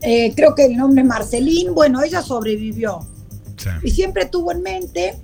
[0.00, 3.00] Eh, creo que el nombre es Marceline, bueno, ella sobrevivió.
[3.82, 5.18] Y siempre tuvo en mente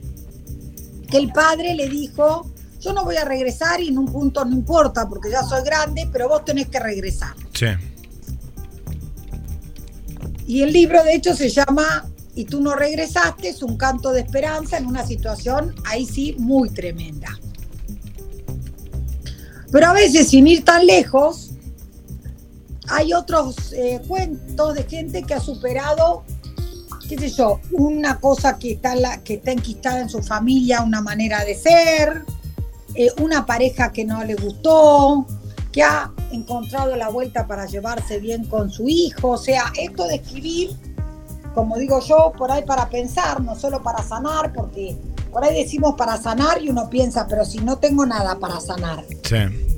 [1.14, 2.50] que el padre le dijo,
[2.80, 6.08] yo no voy a regresar y en un punto no importa porque ya soy grande,
[6.10, 7.36] pero vos tenés que regresar.
[7.52, 7.66] Sí.
[10.48, 14.22] Y el libro de hecho se llama Y tú no regresaste, es un canto de
[14.22, 17.28] esperanza en una situación ahí sí muy tremenda.
[19.70, 21.52] Pero a veces sin ir tan lejos,
[22.88, 26.24] hay otros eh, cuentos de gente que ha superado
[27.14, 31.00] qué sé yo, una cosa que está, la, que está enquistada en su familia, una
[31.00, 32.24] manera de ser,
[32.94, 35.26] eh, una pareja que no le gustó,
[35.70, 39.30] que ha encontrado la vuelta para llevarse bien con su hijo.
[39.30, 40.76] O sea, esto de escribir,
[41.54, 44.96] como digo yo, por ahí para pensar, no solo para sanar, porque
[45.32, 49.04] por ahí decimos para sanar y uno piensa, pero si no tengo nada para sanar.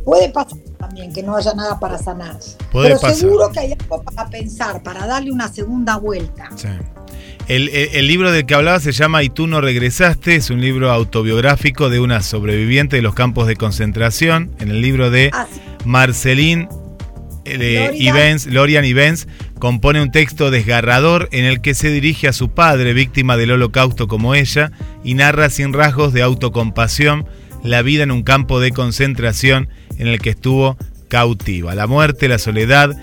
[0.05, 2.39] Puede pasar también que no haya nada para sanar.
[2.73, 6.49] pero seguro que hay algo para pensar, para darle una segunda vuelta.
[6.57, 6.69] Sí.
[7.49, 11.89] El, libro del que hablaba se llama Y tú no regresaste, es un libro autobiográfico
[11.91, 15.47] de una sobreviviente de los campos de concentración, en el libro de ah,
[15.85, 16.69] Marceline
[17.45, 19.29] eh, Lorian Ivens,
[19.61, 24.09] compone un texto desgarrador en el que se dirige a su padre, víctima del holocausto
[24.09, 24.73] como ella,
[25.05, 27.27] y narra sin rasgos de autocompasión
[27.63, 30.77] la vida en un campo de concentración en el que estuvo
[31.09, 31.77] cautiva.
[31.77, 32.97] La muerte, la soledad,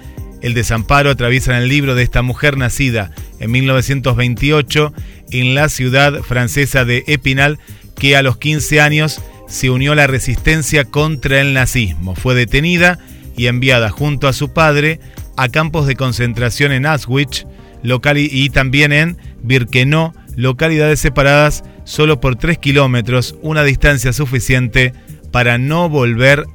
[0.44, 4.94] el desamparo atraviesan el libro de esta mujer nacida en 1928
[5.32, 7.60] en la ciudad francesa de Epinal,
[7.98, 12.14] que a los 15 años se unió a la resistencia contra el nazismo.
[12.16, 13.00] Fue detenida
[13.38, 15.00] y enviada junto a su padre
[15.38, 17.46] a campos de concentración en Auschwitz
[17.82, 24.94] local y también en Birkenau, localidades separadas solo por 3 kilómetros, una distancia suficiente
[25.32, 26.46] para no volver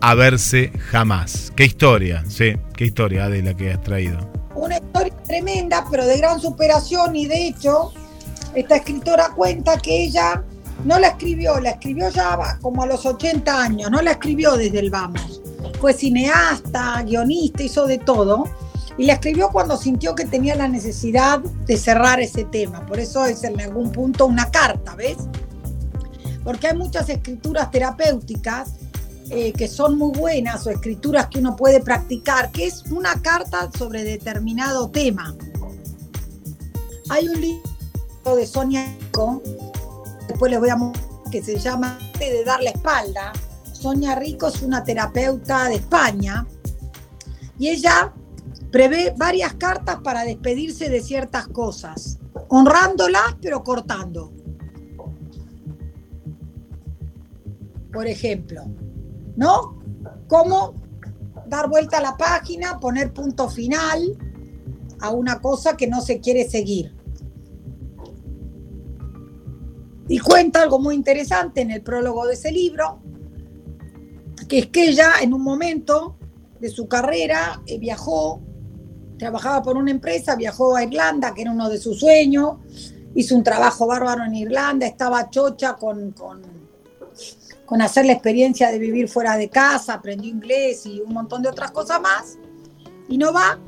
[0.00, 1.52] a verse jamás.
[1.54, 4.18] Qué historia, sí, qué historia de la que has traído.
[4.54, 7.92] Una historia tremenda, pero de gran superación y de hecho,
[8.54, 10.42] esta escritora cuenta que ella
[10.84, 14.78] no la escribió, la escribió ya como a los 80 años, no la escribió desde
[14.78, 15.42] el vamos.
[15.80, 18.44] Fue cineasta, guionista, hizo de todo.
[18.98, 22.84] Y la escribió cuando sintió que tenía la necesidad de cerrar ese tema.
[22.84, 25.16] Por eso es en algún punto una carta, ¿ves?
[26.44, 28.79] Porque hay muchas escrituras terapéuticas
[29.30, 33.70] eh, que son muy buenas o escrituras que uno puede practicar, que es una carta
[33.78, 35.36] sobre determinado tema.
[37.10, 39.40] Hay un libro de Sonia Rico,
[40.26, 43.32] después les voy a mostrar, que se llama De dar la espalda.
[43.72, 46.44] Sonia Rico es una terapeuta de España
[47.56, 48.12] y ella
[48.72, 54.32] prevé varias cartas para despedirse de ciertas cosas, honrándolas pero cortando.
[57.92, 58.64] Por ejemplo,
[59.40, 59.74] ¿no?
[60.28, 60.74] Cómo
[61.46, 64.18] dar vuelta a la página, poner punto final
[65.00, 66.94] a una cosa que no se quiere seguir.
[70.08, 73.00] Y cuenta algo muy interesante en el prólogo de ese libro,
[74.46, 76.18] que es que ella en un momento
[76.60, 78.42] de su carrera eh, viajó,
[79.18, 82.58] trabajaba por una empresa, viajó a Irlanda, que era uno de sus sueños,
[83.14, 86.42] hizo un trabajo bárbaro en Irlanda, estaba chocha con, con,
[87.70, 91.48] con hacer la experiencia de vivir fuera de casa, aprendió inglés y un montón de
[91.48, 92.36] otras cosas más,
[93.08, 93.60] y no va.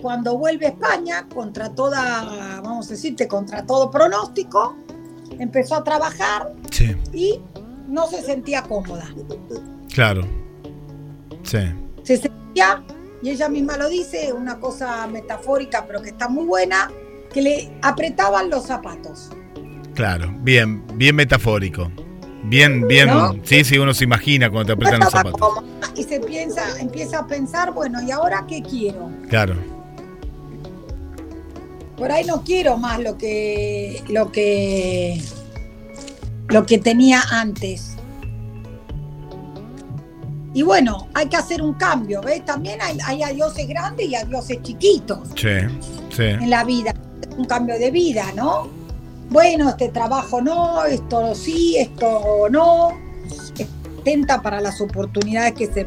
[0.00, 4.76] Cuando vuelve a España, contra toda, vamos a decirte, contra todo pronóstico,
[5.38, 6.54] empezó a trabajar
[7.12, 7.40] y
[7.86, 9.08] no se sentía cómoda.
[9.94, 10.22] Claro.
[11.44, 11.60] Sí.
[12.02, 12.82] Se sentía,
[13.22, 16.90] y ella misma lo dice, una cosa metafórica, pero que está muy buena,
[17.32, 19.30] que le apretaban los zapatos.
[19.94, 21.88] Claro, bien, bien metafórico.
[22.44, 23.08] Bien, bien.
[23.44, 25.64] Sí, sí, uno se imagina cuando te apretan los zapatos.
[25.94, 29.10] Y se piensa, empieza a pensar, bueno, ¿y ahora qué quiero?
[29.28, 29.54] Claro.
[31.96, 35.22] Por ahí no quiero más lo que lo que
[36.48, 37.96] lo que tenía antes.
[40.54, 42.44] Y bueno, hay que hacer un cambio, ¿ves?
[42.44, 45.48] También hay, hay dioses grandes y a dioses chiquitos sí,
[46.10, 46.24] sí.
[46.24, 46.92] en la vida.
[47.36, 48.81] Un cambio de vida, ¿no?
[49.32, 52.90] Bueno, este trabajo no, esto sí, esto no.
[54.00, 55.86] Atenta para las oportunidades que se...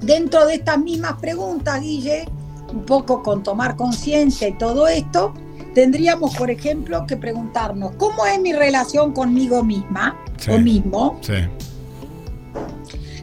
[0.00, 2.26] Dentro de estas mismas preguntas, Guille,
[2.72, 5.34] un poco con tomar conciencia y todo esto,
[5.74, 10.16] tendríamos, por ejemplo, que preguntarnos, ¿cómo es mi relación conmigo misma
[10.48, 11.18] o mismo?
[11.20, 11.34] Sí.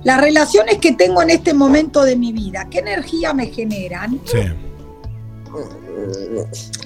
[0.03, 4.19] Las relaciones que tengo en este momento de mi vida, ¿qué energía me generan?
[4.25, 4.39] Sí.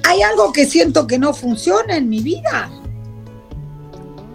[0.03, 2.69] ¿Hay algo que siento que no funciona en mi vida?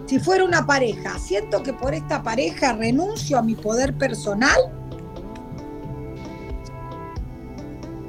[0.06, 4.58] Si fuera una pareja, ¿siento que por esta pareja renuncio a mi poder personal?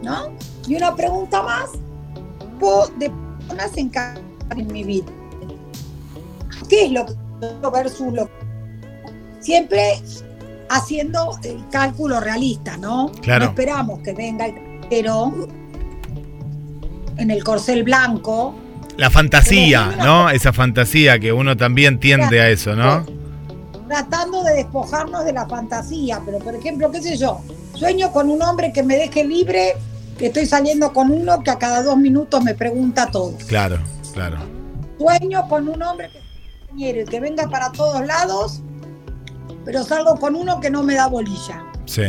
[0.02, 0.34] ¿No?
[0.67, 1.69] Y una pregunta más,
[2.97, 3.91] de personas en,
[4.58, 5.12] en mi vida.
[6.67, 7.13] ¿Qué es lo que
[7.71, 8.30] versus lo
[9.39, 10.02] Siempre
[10.69, 13.12] haciendo el cálculo realista, ¿no?
[13.21, 13.45] Claro.
[13.45, 15.32] No esperamos que venga el pero
[17.17, 18.56] en el corcel blanco.
[18.97, 20.30] La fantasía, ¿no?
[20.30, 23.06] Esa fantasía que uno también tiende a eso, ¿no?
[23.88, 27.41] Tratando de despojarnos de la fantasía, pero por ejemplo, qué sé yo,
[27.73, 29.76] sueño con un hombre que me deje libre
[30.17, 33.36] que estoy saliendo con uno que a cada dos minutos me pregunta todo.
[33.47, 33.80] Claro,
[34.13, 34.38] claro.
[34.97, 36.10] Sueño con un hombre
[36.78, 38.62] que que venga para todos lados,
[39.65, 41.63] pero salgo con uno que no me da bolilla.
[41.86, 42.04] Sí.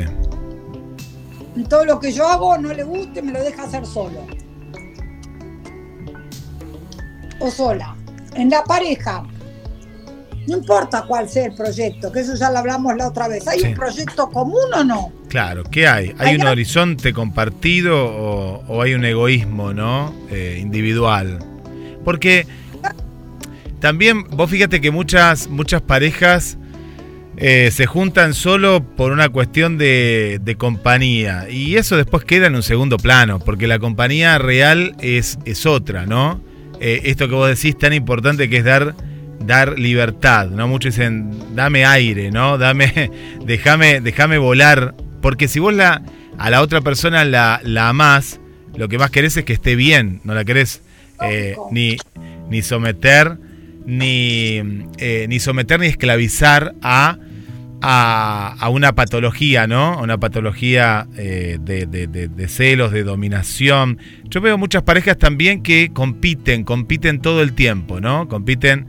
[1.57, 4.27] Y todo lo que yo hago no le guste, me lo deja hacer solo.
[7.40, 7.97] O sola.
[8.35, 9.25] En la pareja,
[10.47, 13.47] no importa cuál sea el proyecto, que eso ya lo hablamos la otra vez.
[13.49, 15.12] ¿Hay un proyecto común o no?
[15.29, 16.14] Claro, ¿qué hay?
[16.18, 20.14] ¿Hay, un horizonte compartido o, hay un egoísmo, ¿no?
[20.31, 21.38] Eh, individual.
[22.05, 22.47] Porque
[23.81, 26.59] también, vos fíjate que muchas, muchas parejas
[27.37, 31.49] eh, se juntan solo por una cuestión de, compañía.
[31.51, 36.07] Y eso después queda en un segundo plano, porque la compañía real es, es otra,
[36.07, 36.40] ¿no?
[36.87, 38.94] Eh, esto que vos decís tan importante que es dar
[39.40, 40.68] dar libertad, ¿no?
[40.68, 42.59] Muchos dicen, dame aire, ¿no?
[42.64, 43.11] Dame,
[43.42, 44.94] déjame, déjame volar.
[45.23, 46.03] Porque si vos la,
[46.37, 48.38] a la otra persona la, la amás,
[48.77, 50.83] lo que más querés es que esté bien, no la querés
[51.23, 51.97] eh, ni,
[52.51, 53.38] ni someter,
[53.87, 54.61] ni,
[54.99, 57.16] eh, ni someter ni esclavizar a,
[57.87, 60.01] a, una patología, ¿no?
[60.01, 63.99] Una patología eh, de, de, de, celos, de dominación.
[64.25, 68.27] Yo veo muchas parejas también que compiten, compiten todo el tiempo, ¿no?
[68.27, 68.87] Compiten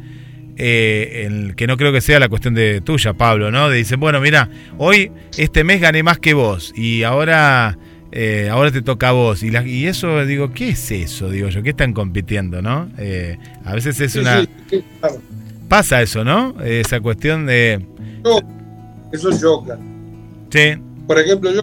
[0.58, 3.70] eh, que no creo que sea la cuestión de tuya, Pablo, ¿no?
[3.70, 7.78] De dicen, bueno, mira, hoy este mes gané más que vos y ahora,
[8.14, 9.44] eh, ahora te toca a vos.
[9.44, 11.30] Y, y eso, digo, ¿qué es eso?
[11.30, 12.90] Digo yo, ¿qué están compitiendo, no?
[12.98, 14.46] Eh, a veces es una...
[15.68, 16.56] Pasa eso, ¿no?
[16.64, 17.86] Esa cuestión de...
[19.16, 19.80] Eso choca.
[20.50, 20.74] Sí.
[21.08, 21.62] Por ejemplo, yo,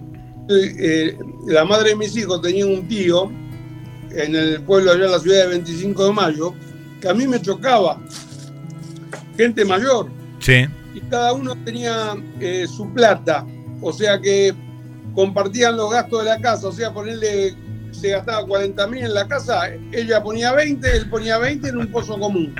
[1.46, 3.30] la madre de mis hijos tenía un tío
[4.10, 6.54] en el pueblo allá en la ciudad de 25 de mayo,
[7.00, 8.00] que a mí me chocaba
[9.36, 10.08] gente mayor.
[10.38, 10.66] Sí.
[10.94, 13.46] Y cada uno tenía eh, su plata,
[13.80, 14.54] o sea que
[15.14, 17.54] compartían los gastos de la casa, o sea, ponerle,
[17.90, 21.86] se gastaba 40 mil en la casa, ella ponía 20, él ponía 20 en un
[21.88, 22.54] pozo común.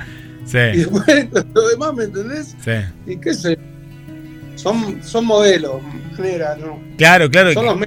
[0.45, 0.57] Sí.
[0.57, 2.55] Y después lo demás, ¿me entendés?
[2.63, 2.71] Sí.
[3.11, 3.57] Y qué sé,
[4.63, 5.81] son, son modelos,
[6.59, 6.79] ¿no?
[6.97, 7.53] Claro, claro.
[7.53, 7.77] Son los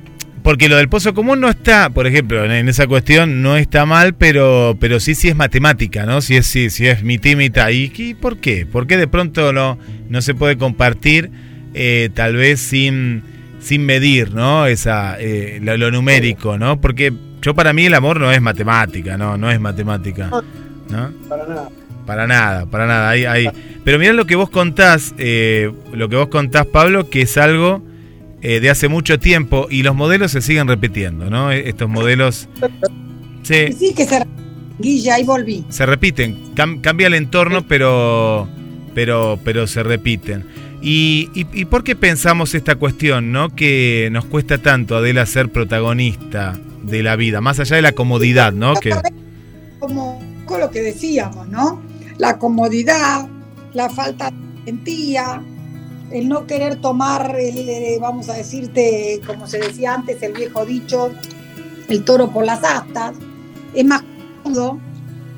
[0.43, 4.14] porque lo del pozo común no está, por ejemplo, en esa cuestión no está mal,
[4.14, 6.20] pero, pero sí, sí es matemática, ¿no?
[6.20, 8.64] Si es, sí, sí es mitad y ¿Y por qué?
[8.64, 9.77] ¿Por qué de pronto no,
[10.09, 11.33] no se puede compartir
[11.74, 13.24] eh, tal vez sin,
[13.59, 14.66] sin medir, ¿no?
[14.66, 16.81] Esa, eh, lo, numérico, ¿no?
[16.81, 17.12] Porque
[17.43, 19.37] yo para mí el amor no es matemática, ¿no?
[19.37, 20.31] No es matemática,
[20.89, 21.12] ¿no?
[21.29, 21.68] Para nada.
[22.07, 23.11] Para nada, para nada.
[23.11, 23.48] Hay, hay...
[23.84, 27.82] Pero mira lo que vos contás, eh, lo que vos contás, Pablo, que es algo
[28.42, 31.50] eh, de hace mucho tiempo y los modelos se siguen repitiendo, ¿no?
[31.50, 32.48] E-, estos modelos...
[33.42, 34.24] Sí, sí que se
[34.78, 35.64] Guille, ahí volví.
[35.68, 38.46] Se repiten, cambia el entorno, pero,
[38.94, 40.44] pero, pero se repiten.
[40.82, 43.54] Y, y, por qué pensamos esta cuestión, ¿no?
[43.54, 48.52] Que nos cuesta tanto, Adela, ser protagonista de la vida, más allá de la comodidad,
[48.52, 48.74] ¿no?
[48.74, 48.94] Que...
[49.78, 51.82] Como con lo que decíamos, ¿no?
[52.19, 53.29] La comodidad,
[53.75, 55.43] la falta de valentía,
[56.11, 61.11] el no querer tomar, el, vamos a decirte, como se decía antes, el viejo dicho,
[61.89, 63.14] el toro por las astas,
[63.75, 64.03] es más
[64.43, 64.79] cómodo,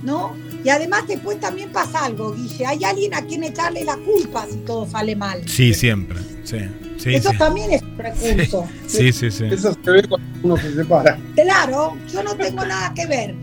[0.03, 0.33] ¿no?
[0.65, 4.59] Y además después también pasa algo, Guille, hay alguien a quien echarle la culpa si
[4.59, 5.49] todo sale mal.
[5.49, 6.59] Sí, siempre, sí.
[7.07, 8.67] Eso también es un recurso.
[8.87, 9.45] Sí, sí, sí.
[9.45, 11.19] Eso se ve cuando uno se separa.
[11.35, 13.35] Claro, yo no tengo nada que ver.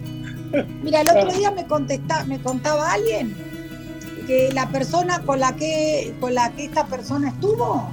[0.83, 3.35] Mira, el otro día me, contesta, me contaba alguien
[4.27, 7.89] que la persona con la que, con la que esta persona estuvo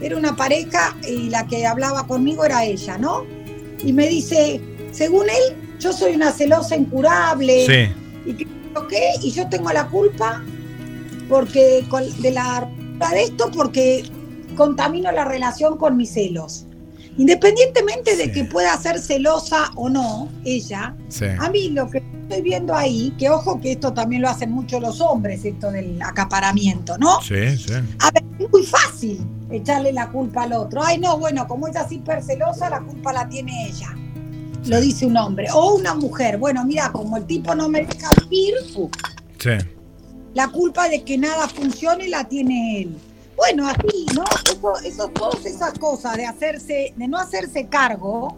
[0.00, 3.24] era una pareja y la que hablaba conmigo era ella, ¿no?
[3.84, 4.60] Y me dice,
[4.92, 7.66] según él, yo soy una celosa incurable.
[7.66, 8.30] Sí.
[8.30, 8.46] Y que,
[9.22, 10.42] y yo tengo la culpa
[11.28, 11.84] porque
[12.20, 12.68] de la
[13.12, 14.04] de esto porque
[14.56, 16.67] contamino la relación con mis celos.
[17.18, 20.94] Independientemente de que pueda ser celosa o no, ella,
[21.40, 24.78] a mí lo que estoy viendo ahí, que ojo que esto también lo hacen mucho
[24.78, 27.20] los hombres, esto del acaparamiento, ¿no?
[27.20, 27.72] Sí, sí.
[27.98, 30.80] A ver, es muy fácil echarle la culpa al otro.
[30.84, 33.96] Ay, no, bueno, como ella es hiper celosa, la culpa la tiene ella.
[34.66, 35.48] Lo dice un hombre.
[35.52, 36.38] O una mujer.
[36.38, 38.54] Bueno, mira, como el tipo no me deja vivir,
[39.38, 39.50] sí.
[40.34, 42.96] la culpa de que nada funcione la tiene él.
[43.38, 44.24] Bueno, así, ¿no?
[44.44, 48.36] Eso, eso, todas esas cosas de hacerse, de no hacerse cargo,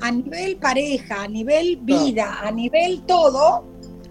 [0.00, 3.64] a nivel pareja, a nivel vida, a nivel todo,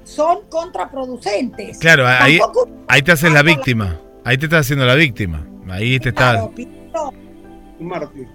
[0.06, 1.80] son contraproducentes.
[1.80, 2.40] Claro, ahí,
[2.88, 4.00] ahí te haces la víctima.
[4.24, 5.46] Ahí te estás haciendo la víctima.
[5.70, 6.50] Ahí te estás.
[7.78, 8.28] Un mártir.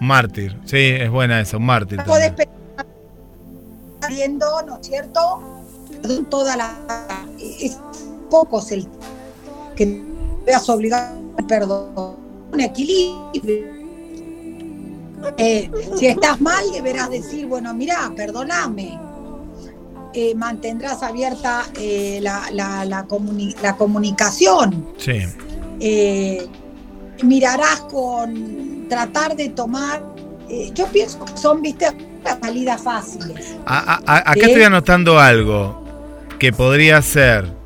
[0.00, 2.02] Un mártir, sí, es buena esa, un mártir.
[2.04, 2.32] Puedes
[4.08, 5.42] viendo, ¿no es cierto?
[6.30, 6.74] Toda la.
[7.38, 7.78] Es
[8.30, 8.88] pocos el
[9.76, 10.02] que
[10.48, 12.16] veas obligado a perdón,
[12.52, 13.78] un equilibrio.
[15.36, 18.98] Eh, si estás mal, deberás decir, bueno, mira, perdóname.
[20.14, 23.04] Eh, mantendrás abierta eh, la, la, la,
[23.76, 24.94] comunicación.
[24.96, 25.20] Sí.
[27.22, 30.02] mirarás con tratar de tomar.
[30.72, 31.86] yo pienso que son, viste,
[32.40, 33.54] salidas fáciles.
[33.66, 35.84] acá estoy anotando algo
[36.38, 37.57] que podría ser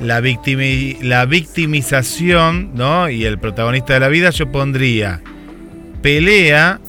[0.00, 0.22] la,
[1.00, 3.08] la victimización, ¿no?
[3.08, 5.22] Y el protagonista de la vida, yo pondría
[6.02, 6.80] pelea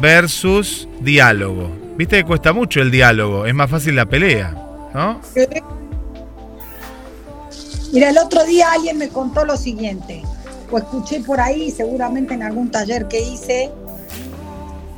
[0.00, 1.70] versus diálogo.
[1.96, 4.54] Viste que cuesta mucho el diálogo, es más fácil la pelea,
[4.94, 5.20] ¿no?
[7.92, 10.22] Mira, el otro día alguien me contó lo siguiente,
[10.70, 13.70] o escuché por ahí, seguramente en algún taller que hice,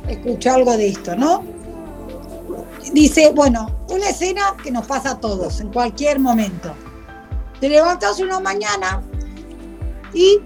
[0.07, 1.43] escuché algo de esto, ¿no?
[2.93, 6.73] Dice, bueno, una escena que nos pasa a todos, en cualquier momento
[7.59, 9.01] te levantas una mañana
[10.13, 10.39] y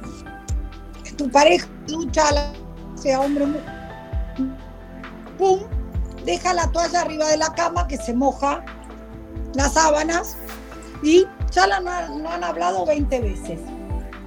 [1.18, 2.24] tu pareja lucha,
[2.96, 3.46] sea hombre
[5.38, 5.60] pum,
[6.26, 8.64] deja la toalla arriba de la cama que se moja
[9.54, 10.38] las sábanas
[11.04, 11.90] y ya no,
[12.30, 13.60] han hablado 20 veces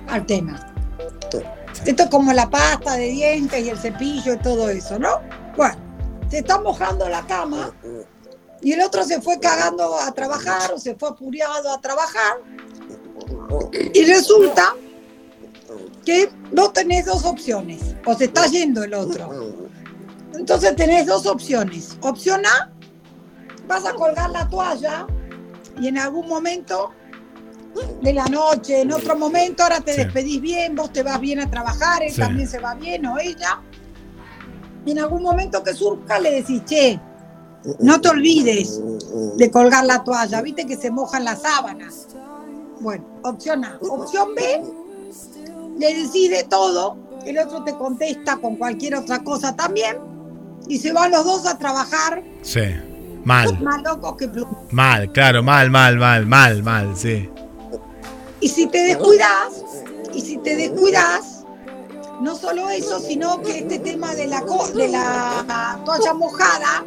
[0.09, 0.72] al tema.
[1.85, 5.20] Esto es como la pasta de dientes y el cepillo y todo eso, ¿no?
[5.57, 5.76] Bueno,
[6.28, 7.72] se está mojando la cama
[8.65, 12.39] y el otro se fue cagando a trabajar o se fue apuriado a trabajar
[13.93, 14.75] y resulta
[16.05, 19.69] que no tenés dos opciones, o se está yendo el otro.
[20.35, 21.97] Entonces tenés dos opciones.
[22.01, 22.71] Opción A,
[23.67, 25.07] vas a colgar la toalla
[25.81, 26.91] y en algún momento
[28.03, 31.51] de la noche, en otro momento, ahora te despedís bien, vos te vas bien a
[31.51, 33.61] trabajar, él también se va bien o ella.
[34.87, 37.01] Y en algún momento que surja le decís, che,
[37.79, 38.81] no te olvides
[39.37, 42.09] de colgar la toalla, viste que se mojan las sábanas.
[42.81, 43.79] Bueno, opción A.
[43.81, 44.62] Opción B,
[45.79, 49.97] le decide todo, el otro te contesta con cualquier otra cosa también,
[50.69, 52.23] y se van los dos a trabajar.
[52.43, 52.61] Sí,
[53.25, 53.59] mal.
[53.62, 54.31] Más loco que
[54.71, 57.29] Mal, claro, mal, mal, mal, mal, mal, sí.
[58.41, 59.65] Y si te descuidas,
[60.12, 61.45] y si te descuidas,
[62.21, 64.41] no solo eso, sino que este tema de la,
[64.75, 66.85] de la toalla mojada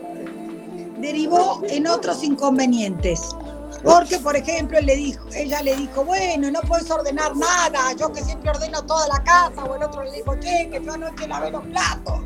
[1.00, 3.36] derivó en otros inconvenientes.
[3.84, 8.24] Porque, por ejemplo, le dijo, ella le dijo, bueno, no puedes ordenar nada, yo que
[8.24, 11.52] siempre ordeno toda la casa, o el otro le dijo, che, que yo anoche lavé
[11.52, 12.22] los platos.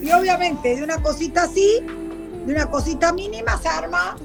[0.00, 1.80] Y obviamente, de una cosita así,
[2.44, 4.16] de una cosita mínima, se arma.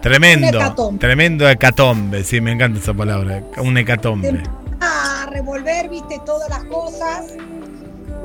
[0.00, 4.42] Tremendo, tremendo hecatombe, sí, me encanta esa palabra, un hecatombe.
[4.80, 7.26] A revolver, viste, todas las cosas,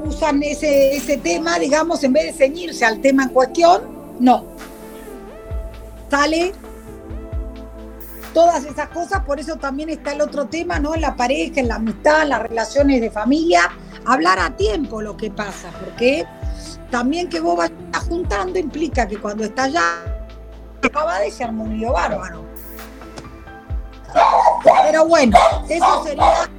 [0.05, 4.45] usan ese, ese tema, digamos, en vez de ceñirse al tema en cuestión, no,
[6.09, 6.53] sale
[8.33, 10.95] todas esas cosas, por eso también está el otro tema, ¿no?
[10.95, 13.71] En la pareja, en la amistad, en las relaciones de familia,
[14.05, 16.25] hablar a tiempo lo que pasa, porque
[16.91, 20.03] también que vos vayas juntando implica que cuando estás ya
[20.83, 22.45] acaba de ser un bárbaro.
[24.63, 25.37] Pero bueno,
[25.69, 26.49] eso sería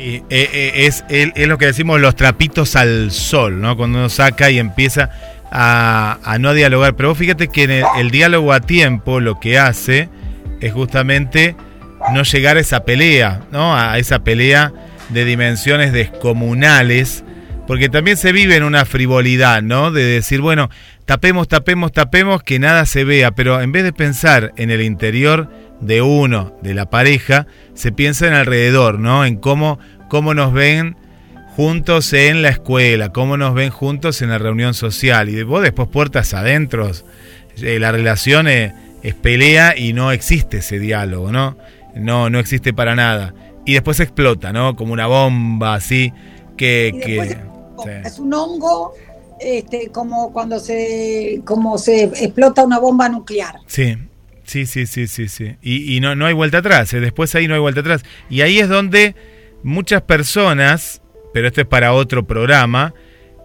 [0.00, 1.04] Eh, eh, es,
[1.48, 3.76] lo que decimos los trapitos al sol, ¿no?
[3.76, 5.10] Cuando uno saca y empieza
[5.50, 6.94] a, no dialogar.
[6.94, 10.08] Pero vos fíjate que el, diálogo a tiempo lo que hace
[10.60, 11.56] es justamente
[12.14, 13.76] no llegar a esa pelea, ¿no?
[13.76, 14.72] A esa pelea
[15.08, 17.24] de dimensiones descomunales,
[17.66, 19.90] porque también se vive en una frivolidad, ¿no?
[19.90, 20.70] De decir, bueno,
[21.08, 25.48] tapemos, tapemos, tapemos, que nada se vea, pero en vez de pensar en el interior
[25.80, 29.24] de uno, de la pareja, se piensa en alrededor, ¿no?
[29.24, 29.78] En cómo,
[30.10, 30.96] cómo nos ven
[31.56, 35.30] juntos en la escuela, cómo nos ven juntos en la reunión social.
[35.30, 36.90] Y vos después puertas adentro,
[37.56, 38.74] eh, la relación es,
[39.22, 41.56] pelea y no existe ese diálogo, ¿no?
[41.94, 43.32] No, no existe para nada.
[43.64, 44.76] Y después explota, ¿no?
[44.76, 46.12] Como una bomba así
[46.58, 47.38] que...
[48.04, 48.92] Es un hongo
[49.40, 53.56] este, como cuando se, como se explota una bomba nuclear.
[53.66, 53.96] Sí,
[54.44, 55.56] sí, sí, sí, sí, sí.
[55.62, 57.00] Y, no, no hay vuelta atrás, ¿eh?
[57.00, 58.02] después ahí no hay vuelta atrás.
[58.30, 59.14] Y ahí es donde
[59.62, 62.94] muchas personas pero esto es para otro programa,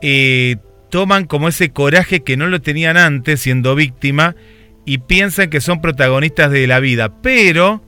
[0.01, 0.57] eh,
[0.89, 4.35] toman como ese coraje que no lo tenían antes siendo víctima
[4.85, 7.83] y piensan que son protagonistas de la vida, pero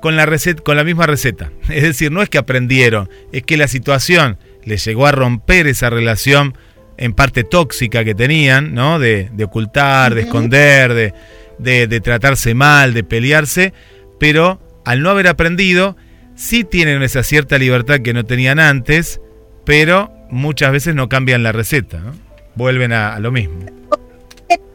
[0.00, 1.52] con la, receta, con la misma receta.
[1.68, 5.90] Es decir, no es que aprendieron, es que la situación les llegó a romper esa
[5.90, 6.56] relación
[6.96, 8.98] en parte tóxica que tenían, ¿no?
[8.98, 11.14] De, ocultar, de esconder, de,
[11.58, 13.72] de, de tratarse mal, de pelearse,
[14.18, 15.96] pero al no haber aprendido,
[16.34, 19.20] sí tienen esa cierta libertad que no tenían antes,
[19.64, 22.12] pero muchas veces no cambian la receta, ¿no?
[22.54, 23.60] vuelven a, lo mismo.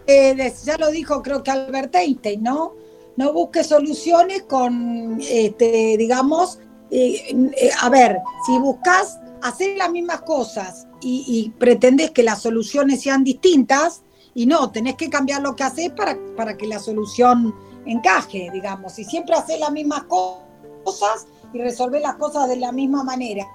[0.07, 2.73] Eh, ya lo dijo creo que Albert Einstein, ¿no?
[3.17, 6.59] No busques soluciones con, este, digamos,
[6.91, 12.41] eh, eh, a ver, si buscas hacer las mismas cosas y, y, pretendes que las
[12.41, 16.79] soluciones sean distintas, y no, tenés que cambiar lo que haces para, para que la
[16.79, 18.93] solución encaje, digamos.
[18.93, 23.45] Si siempre haces las mismas cosas, y resolver las cosas de la misma manera.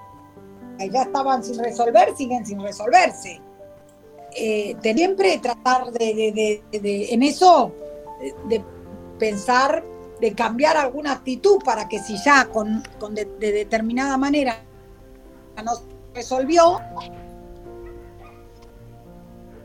[0.91, 3.39] Ya estaban sin resolver, siguen sin resolverse.
[4.35, 7.71] Eh, siempre tratar de, en eso,
[8.49, 8.63] de,
[9.19, 9.83] pensar,
[10.19, 14.63] de cambiar alguna actitud para que si ya con, de, determinada manera
[15.63, 15.83] no se
[16.15, 16.79] resolvió,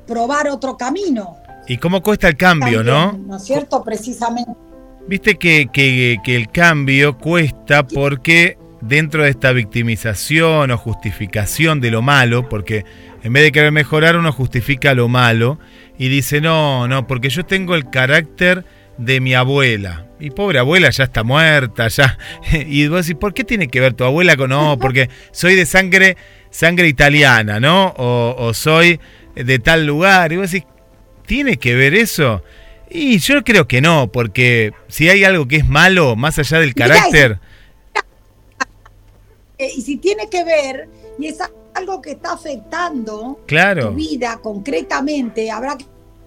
[0.09, 1.37] probar otro camino.
[1.69, 3.13] ¿Y cómo cuesta el cambio, no?
[3.13, 3.85] ¿No es cierto?
[3.85, 4.51] Precisamente
[5.09, 12.03] Viste que, que, el cambio cuesta porque dentro de esta victimización o justificación de lo
[12.03, 12.85] malo, porque
[13.23, 15.59] en vez de querer mejorar uno justifica lo malo
[15.97, 18.67] y dice, no, no, porque yo tengo el carácter
[18.99, 20.05] de mi abuela.
[20.21, 22.19] Y pobre abuela ya está muerta, ya.
[22.53, 24.79] Y vos decís, ¿por qué tiene que ver tu abuela con no?
[24.79, 26.19] Porque soy de sangre,
[26.51, 27.95] sangre italiana, ¿no?
[27.97, 29.01] O, o soy
[29.45, 30.33] de tal lugar.
[30.33, 30.69] Y vos decís,
[31.27, 32.43] ¿tiene que ver eso?
[32.91, 36.75] Y yo creo que no, porque si hay algo que es malo, más allá del
[36.75, 37.41] carácter...
[39.61, 41.39] Eh, y si tiene que ver, y es
[41.75, 45.77] algo que está afectando tu vida concretamente, habrá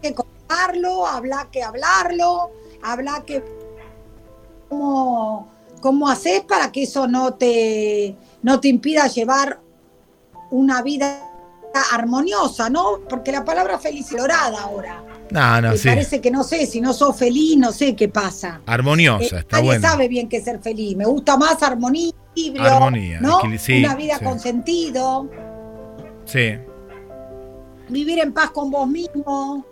[0.02, 2.52] que contarlo, habrá que hablarlo,
[2.84, 3.42] habrá que...
[4.68, 5.50] ¿Cómo,
[5.82, 9.60] cómo haces para que eso no te, no te impida llevar
[10.50, 11.31] una vida
[11.92, 13.00] armoniosa, ¿no?
[13.10, 15.04] Porque la palabra felicidad ahora.
[15.32, 18.62] No, no, Me parece que no sé, si no sos feliz, no sé qué pasa.
[18.66, 19.88] Armoniosa, eh, está nadie bueno.
[19.88, 20.96] sabe bien qué ser feliz.
[20.98, 22.12] Me gusta más armonía,
[22.60, 23.40] armonía, ¿no?
[23.40, 25.30] Una vida con sentido.
[26.26, 26.58] Sí.
[27.88, 29.66] Vivir en paz con vos mismo,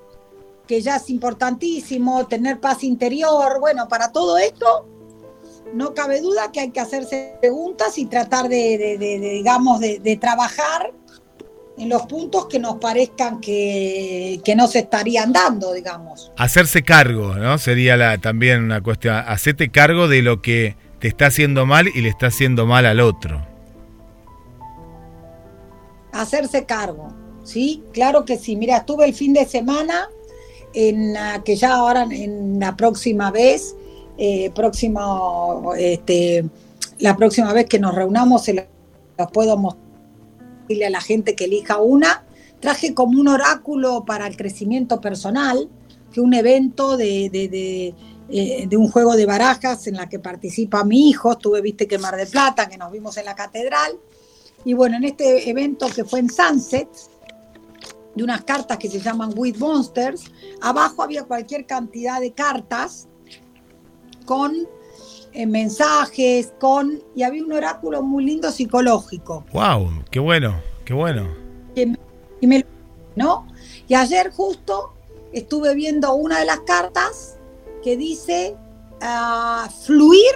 [0.65, 3.59] que ya es importantísimo, tener paz interior.
[3.59, 4.87] Bueno, para todo esto,
[5.73, 10.93] no cabe duda que hay que hacerse preguntas y tratar de, digamos, de trabajar
[11.79, 16.31] en los puntos que nos parezcan que, no se estarían dando, digamos.
[16.37, 17.57] Hacerse cargo, ¿no?
[17.57, 19.15] Sería la, también una cuestión.
[19.15, 22.99] Hacerte cargo de lo que te está haciendo mal y le está haciendo mal al
[22.99, 23.45] otro.
[26.11, 27.13] Hacerse cargo,
[27.43, 27.83] ¿sí?
[27.93, 28.57] Claro que sí.
[28.57, 30.09] Mira, estuve el fin de semana
[30.73, 31.15] en
[31.45, 33.75] que ya ahora en la próxima vez,
[34.17, 36.43] eh, próximo, este,
[36.99, 39.88] la próxima vez que nos reunamos se los puedo mostrar
[40.85, 42.25] a la gente que elija una.
[42.59, 45.69] Traje como un oráculo para el crecimiento personal,
[46.11, 47.95] que un evento de, de,
[48.29, 51.31] eh, de, un juego de barajas en la que participa mi hijo.
[51.31, 53.93] Estuve, viste, que Mar de Plata, que nos vimos en la catedral.
[54.65, 56.89] Y bueno, en este evento que fue en Sunset,
[58.15, 60.25] de unas cartas que se llaman With Monsters.
[60.61, 63.07] Abajo había cualquier cantidad de cartas
[64.25, 64.67] con
[65.33, 67.01] eh, mensajes, con.
[67.15, 69.45] y había un oráculo muy lindo psicológico.
[69.53, 70.03] ¡Wow!
[70.09, 70.61] ¡Qué bueno!
[70.85, 71.27] ¡Qué bueno!
[71.75, 72.65] Y, me,
[73.15, 73.47] ¿no?
[73.87, 74.93] y ayer justo
[75.33, 77.37] estuve viendo una de las cartas
[77.83, 78.55] que dice
[79.01, 80.35] ah, fluir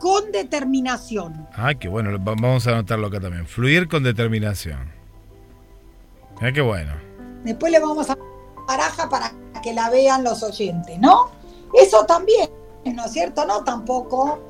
[0.00, 1.46] con determinación.
[1.54, 3.46] Ah, qué bueno, vamos a anotarlo acá también.
[3.46, 4.90] Fluir con determinación.
[6.40, 6.92] Mira qué bueno.
[7.44, 8.16] Después le vamos a
[8.66, 11.30] baraja para que la vean los oyentes, ¿no?
[11.74, 12.50] Eso también,
[12.84, 13.44] ¿no es cierto?
[13.46, 14.40] No, tampoco.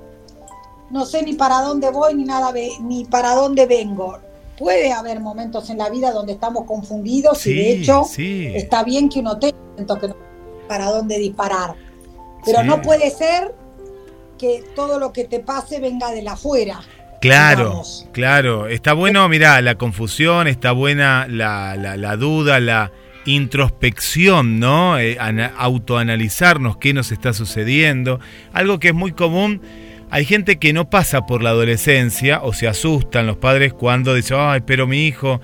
[0.90, 4.18] No sé ni para dónde voy ni nada, ni para dónde vengo.
[4.58, 9.20] Puede haber momentos en la vida donde estamos confundidos y de hecho está bien que
[9.20, 10.16] uno tenga que no
[10.68, 11.74] para dónde disparar.
[12.44, 13.54] Pero no puede ser
[14.38, 16.80] que todo lo que te pase venga de la afuera.
[17.20, 18.66] Claro, claro.
[18.66, 22.90] Está bueno, mira, la confusión, está buena la, la, duda, la
[23.24, 24.98] introspección, ¿no?
[24.98, 25.16] Eh,
[25.56, 28.20] autoanalizarnos qué nos está sucediendo.
[28.52, 29.60] Algo que es muy común.
[30.10, 34.36] Hay gente que no pasa por la adolescencia o se asustan los padres cuando dicen,
[34.40, 35.40] ay, pero mi hijo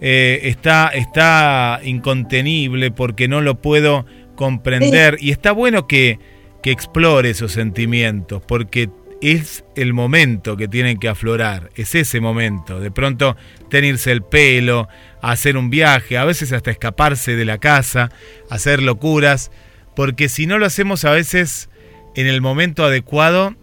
[0.00, 4.06] eh, está, está incontenible porque no lo puedo
[4.36, 5.16] comprender.
[5.20, 6.20] Y está bueno que,
[6.62, 8.90] que explore esos sentimientos porque
[9.22, 12.80] es el momento que tienen que aflorar, es ese momento.
[12.80, 13.36] De pronto
[13.70, 14.88] tenirse el pelo,
[15.30, 18.10] hacer un viaje, a veces hasta escaparse de la casa,
[18.50, 19.50] hacer locuras,
[19.96, 21.70] porque si no lo hacemos a veces
[22.16, 23.54] en el momento adecuado,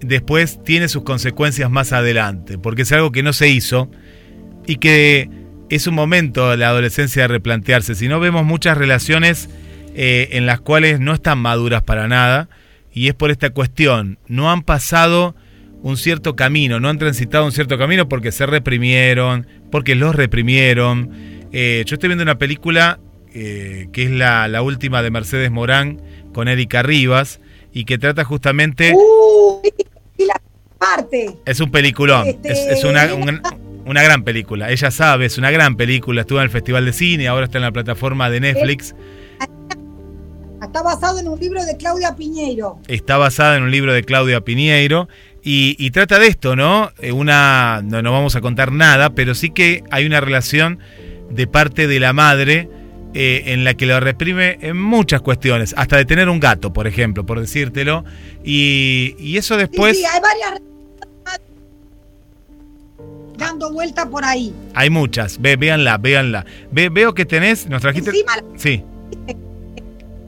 [0.00, 3.90] después tiene sus consecuencias más adelante, porque es algo que no se hizo
[4.66, 5.30] y que
[5.70, 7.94] es un momento la adolescencia de replantearse.
[7.94, 9.48] Si no vemos muchas relaciones
[9.94, 12.48] eh, en las cuales no están maduras para nada,
[12.94, 14.18] y es por esta cuestión.
[14.28, 15.34] No han pasado
[15.84, 21.10] un cierto camino, no han transitado un cierto camino porque se reprimieron, porque los reprimieron.
[21.52, 22.98] Eh, yo estoy viendo una película
[23.34, 26.00] eh, que es la, última de Mercedes Morán
[26.32, 27.38] con Erika Rivas
[27.70, 28.94] y que trata justamente...
[30.16, 30.40] la
[30.78, 31.36] parte.
[31.44, 33.42] Es un peliculón, es, este, una,
[33.84, 34.70] una, gran película.
[34.70, 36.22] Ella sabe, es una gran película.
[36.22, 38.94] Estuvo en el Festival de Cine, ahora está en la plataforma de Netflix.
[40.62, 42.78] Está basado en un libro de Claudia Piñeiro.
[42.88, 45.08] Está basada en un libro de Claudia Piñeiro
[45.46, 46.90] y, trata de esto, ¿no?
[46.98, 50.78] Eh, una, no, no vamos a contar nada, pero sí que hay una relación
[51.30, 52.70] de parte de la madre
[53.12, 56.86] eh, en la que lo reprime en muchas cuestiones, hasta de tener un gato, por
[56.86, 58.04] ejemplo, por decírtelo.
[58.42, 59.98] Y, eso después...
[59.98, 60.60] Sí, hay varias
[63.36, 64.54] dando vuelta por ahí.
[64.74, 66.46] Hay muchas, ve, véanla, véanla.
[66.70, 68.12] veo que tenés, nos trajiste...
[68.56, 68.84] sí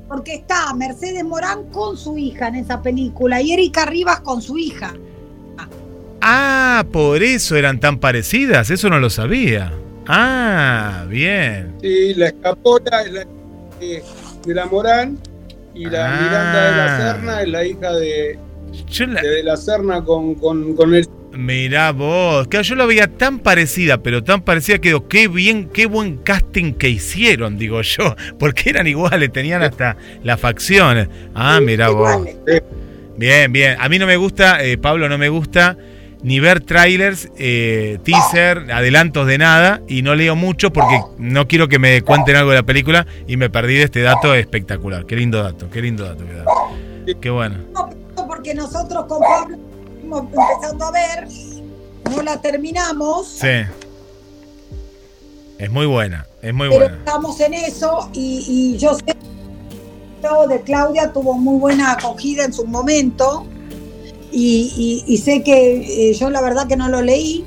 [0.09, 4.59] porque está Mercedes Morán con su hija en esa película y Erika Rivas con su
[4.59, 4.95] hija.
[6.21, 9.73] Ah, por eso eran tan parecidas, eso no lo sabía.
[10.07, 11.77] Ah, bien.
[11.81, 13.27] Sí, la escapola es la
[13.81, 14.03] de,
[14.45, 15.19] de la Morán
[15.75, 16.21] y la ah.
[16.21, 18.39] Miranda de la Serna es la hija de,
[19.23, 23.99] de, la Serna con, con, con el Mirá vos, que yo lo veía tan parecida,
[23.99, 28.71] pero tan parecida que digo, qué bien, qué buen casting que hicieron, digo yo, porque
[28.71, 31.09] eran iguales, tenían hasta las facciones.
[31.35, 32.27] Ah, mirá vos.
[33.19, 33.77] Bien, bien.
[33.79, 35.77] A mí no me gusta, eh, Pablo, no me gusta
[36.23, 41.69] ni ver trailers, eh, teaser, adelantos de nada, y no leo mucho porque no quiero
[41.69, 45.05] que me cuenten algo de la película y me perdí de este dato espectacular.
[45.05, 46.25] Qué lindo dato, qué lindo dato.
[47.21, 47.57] Qué bueno.
[48.27, 49.76] Porque nosotros con Pablo
[50.13, 51.29] empezando a ver,
[52.11, 53.27] no la terminamos.
[53.27, 53.65] Sí.
[55.59, 56.99] Es muy buena, es muy pero buena.
[56.99, 59.17] Estamos en eso y, yo sé que
[60.49, 63.47] de Claudia tuvo muy buena acogida en su momento
[64.33, 67.45] y, sé que eh, yo la verdad que no lo leí,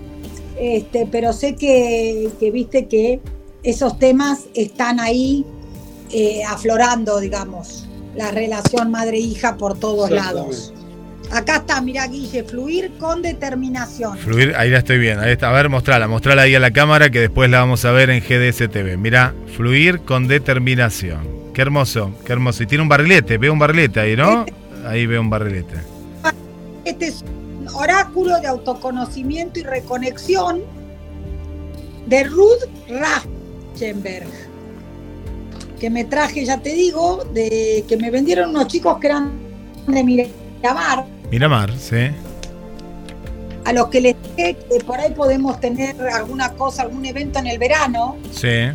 [0.57, 3.21] este, pero sé que, viste que
[3.63, 5.45] esos temas están ahí
[6.11, 10.73] eh, aflorando, digamos, la relación madre-hija por todos lados.
[11.31, 14.17] Acá está, mira Guille, fluir con determinación.
[14.17, 15.23] Fluir, ahí la estoy viendo.
[15.23, 15.49] Ahí está.
[15.49, 18.21] A ver, mostrala, mostrala ahí a la cámara que después la vamos a ver en
[18.21, 18.97] GDS TV.
[18.97, 21.51] Mira, fluir con determinación.
[21.53, 22.63] Qué hermoso, qué hermoso.
[22.63, 24.45] Y tiene un barrilete, veo un barrilete ahí, ¿no?
[24.45, 25.75] Este- ahí veo un barrilete.
[26.83, 30.61] Este es un oráculo de autoconocimiento y reconexión
[32.07, 34.27] de Ruth Rachenberg.
[35.79, 39.31] Que me traje, ya te digo, de que me vendieron unos chicos que eran
[39.87, 42.09] de Miramar Miramar, sí.
[43.65, 47.47] A los que les dije que por ahí podemos tener alguna cosa, algún evento en
[47.47, 48.17] el verano.
[48.31, 48.69] Sí.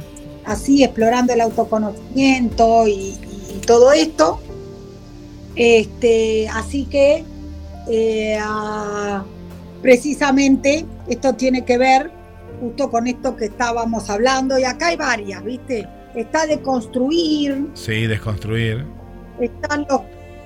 [0.44, 3.18] Así, explorando el autoconocimiento y,
[3.66, 4.40] todo esto.
[5.56, 7.24] Este, así que
[7.88, 8.38] eh,
[9.80, 12.10] precisamente esto tiene que ver
[12.60, 15.88] justo con esto que estábamos hablando y acá hay varias, ¿viste?
[16.14, 17.68] está de construir.
[17.74, 18.84] Sí, desconstruir.
[19.40, 20.02] Están los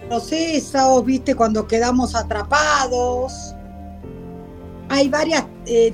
[0.08, 3.54] procesos, viste, cuando quedamos atrapados.
[4.88, 5.92] Hay varias eh,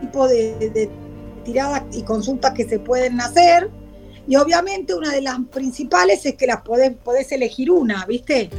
[0.00, 0.90] tipos de,
[1.44, 3.70] tiradas y consultas que se pueden hacer.
[4.28, 8.50] Y obviamente una de las principales es que las podés, podés elegir una, ¿viste?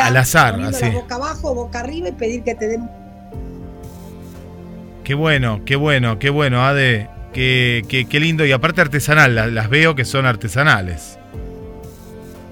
[0.00, 0.90] al azar, así.
[0.90, 2.90] boca abajo, boca arriba y pedir que te den.
[5.04, 7.08] Qué bueno, qué bueno, qué bueno, Ade.
[7.32, 8.44] Qué, qué, lindo.
[8.44, 11.18] Y aparte artesanal, las, veo que son artesanales.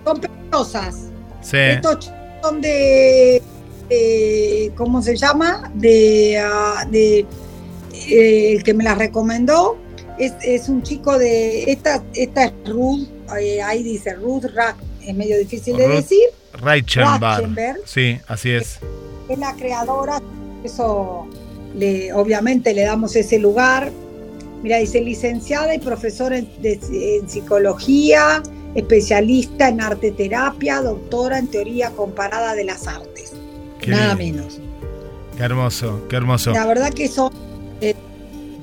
[0.05, 0.20] Son
[0.65, 0.97] preciosas.
[1.43, 1.57] Sí.
[1.57, 3.43] Estos son de,
[4.77, 5.71] ¿cómo se llama?
[5.75, 7.27] De, ah, de
[8.09, 9.79] eh, el que me las recomendó.
[10.19, 13.07] Es, un chico de, esta, esta es Ruth,
[13.39, 16.29] eh, ahí dice Ruth Rack, es medio difícil de decir.
[16.55, 17.81] Reichenberg.
[17.85, 18.79] Sí, así es.
[19.29, 20.23] Es la creadora,
[20.65, 21.27] eso
[21.75, 23.93] le, obviamente le damos ese lugar.
[24.63, 28.43] Mira, dice licenciada y profesora en, psicología,
[28.77, 33.33] especialista en arte terapia, doctora en teoría comparada de las artes.
[33.87, 34.61] Nada menos.
[35.37, 36.53] Qué hermoso, qué hermoso.
[36.53, 37.33] La verdad que son,
[37.81, 37.95] eh,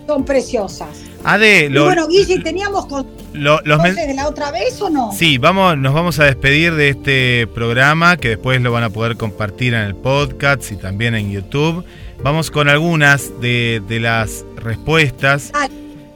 [0.08, 0.90] son preciosas.
[1.24, 5.12] Ade, lo, bueno, Guille, ¿teníamos con, los de la otra vez o no?
[5.14, 9.18] Sí, vamos, nos vamos a despedir de este programa que después lo van a poder
[9.18, 11.86] compartir en el podcast y también en YouTube.
[12.22, 15.52] Vamos con algunas de, las respuestas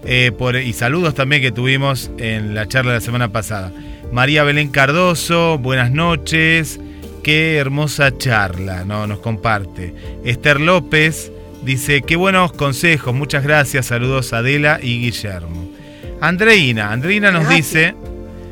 [0.06, 3.72] eh, por, y saludos también que tuvimos en la charla de la semana pasada.
[4.12, 6.80] María Belén Cardoso, buenas noches.
[7.24, 9.06] Qué hermosa charla, ¿no?
[9.06, 9.94] Nos comparte.
[10.24, 11.32] Esther López,
[11.64, 15.70] Dice, qué buenos consejos, muchas gracias, saludos a Adela y Guillermo.
[16.22, 17.94] Andreina, Andreina nos dice,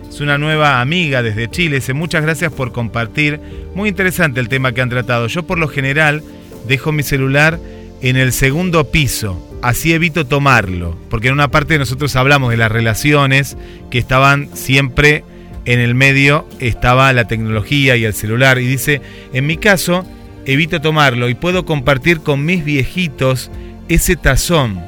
[0.10, 3.40] es una nueva amiga desde Chile, dice, muchas gracias por compartir.
[3.74, 5.28] Muy interesante el tema que han tratado.
[5.28, 6.24] Yo por lo general
[6.68, 7.60] dejo mi celular
[8.02, 12.72] en el segundo piso, así evito tomarlo, porque en una parte nosotros hablamos de las
[12.72, 13.58] relaciones
[13.90, 15.24] que estaban siempre
[15.66, 19.02] en el medio, estaba la tecnología y el celular, y dice,
[19.34, 20.06] en mi caso,
[20.46, 23.50] evito tomarlo y puedo compartir con mis viejitos
[23.90, 24.80] ese tazón.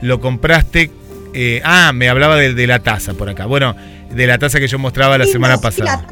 [0.00, 0.90] Lo compraste.
[1.34, 3.44] Eh, ah, me hablaba de, la taza por acá.
[3.44, 3.76] Bueno,
[4.10, 6.06] de la taza que yo mostraba la semana pasada.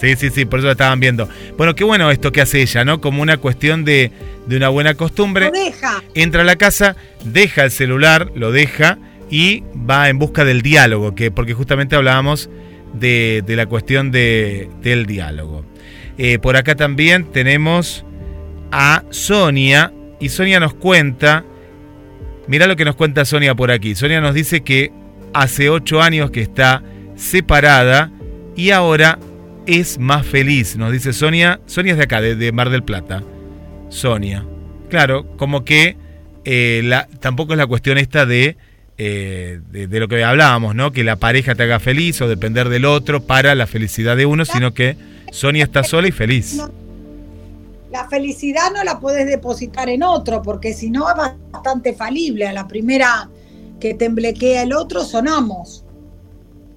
[0.00, 1.28] Sí, sí, sí, por eso lo estaban viendo.
[1.56, 3.00] Bueno, qué bueno esto que hace ella, ¿no?
[3.00, 4.10] Como una cuestión de,
[4.48, 5.50] una buena costumbre.
[5.50, 6.02] deja.
[6.14, 8.98] Entra a la casa, deja el celular, lo deja
[9.30, 12.50] y va en busca del diálogo, que, porque justamente hablábamos
[12.92, 15.64] de, la cuestión de, del diálogo.
[16.18, 18.04] Eh, por acá también tenemos
[18.70, 21.44] a Sonia y Sonia nos cuenta,
[22.46, 23.94] mira lo que nos cuenta Sonia por aquí.
[23.94, 24.92] Sonia nos dice que
[25.32, 26.82] hace ocho años que está
[27.16, 28.12] separada
[28.56, 29.18] y ahora
[29.66, 31.60] es más feliz, nos dice Sonia.
[31.66, 33.22] Sonia es de acá, de, Mar del Plata.
[33.88, 34.44] Sonia.
[34.88, 35.96] Claro, como que
[36.44, 38.56] eh, la, tampoco es la cuestión esta de,
[38.98, 40.92] eh, de, de, lo que hablábamos, ¿no?
[40.92, 44.44] Que la pareja te haga feliz o depender del otro para la felicidad de uno,
[44.44, 44.96] sino que
[45.32, 46.60] Sonia está sola y feliz.
[47.90, 51.16] la felicidad no la puedes depositar en otro, porque si no es
[51.50, 52.46] bastante falible.
[52.46, 53.28] A la primera
[53.80, 55.84] que temblequea el otro, sonamos.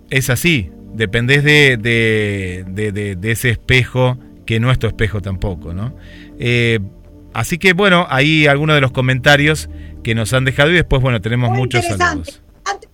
[0.10, 5.94] Es así, dependés de, de, ese espejo que no es tu espejo tampoco, ¿no?
[6.40, 6.80] Eh,
[7.34, 9.70] así que bueno, ahí algunos de los comentarios
[10.04, 12.42] que nos han dejado y después, bueno, tenemos muchos saludos.
[12.66, 12.90] Antes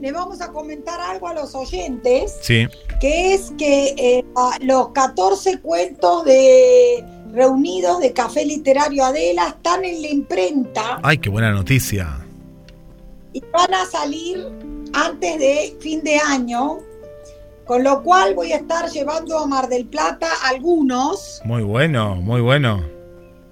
[0.00, 2.36] le vamos a comentar algo a los oyentes.
[2.40, 2.68] Sí.
[3.00, 4.24] Que es que eh,
[4.60, 11.00] los 14 cuentos de reunidos de Café Literario Adela están en la imprenta.
[11.02, 12.24] Ay, qué buena noticia.
[13.32, 14.48] Y van a salir
[14.92, 16.78] antes de fin de año.
[17.64, 21.42] Con lo cual voy a estar llevando a Mar del Plata algunos.
[21.44, 22.82] Muy bueno, muy bueno.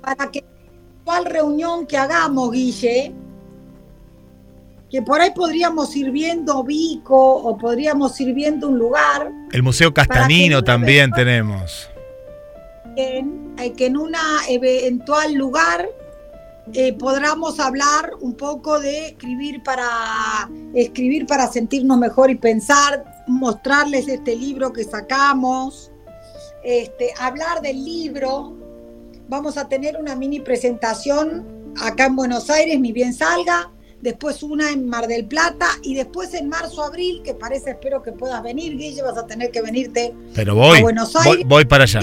[0.00, 0.42] Para que
[1.04, 3.12] cual reunión que hagamos, Guille,
[4.90, 9.30] que por ahí podríamos ir viendo Vico o podríamos ir viendo un lugar.
[9.52, 11.88] El Museo Castanino también tenemos.
[12.96, 14.14] En, eh, que en un
[14.48, 15.88] eventual lugar
[16.72, 24.08] eh, podamos hablar un poco de escribir para escribir para sentirnos mejor y pensar, mostrarles
[24.08, 25.92] este libro que sacamos,
[26.64, 28.56] este, hablar del libro.
[29.28, 34.70] Vamos a tener una mini presentación acá en Buenos Aires, ni bien salga, después una
[34.70, 38.76] en Mar del Plata y después en marzo, abril, que parece, espero que puedas venir,
[38.76, 41.46] Guille, vas a tener que venirte Pero voy, a Buenos Aires.
[41.46, 42.00] Voy, para allá.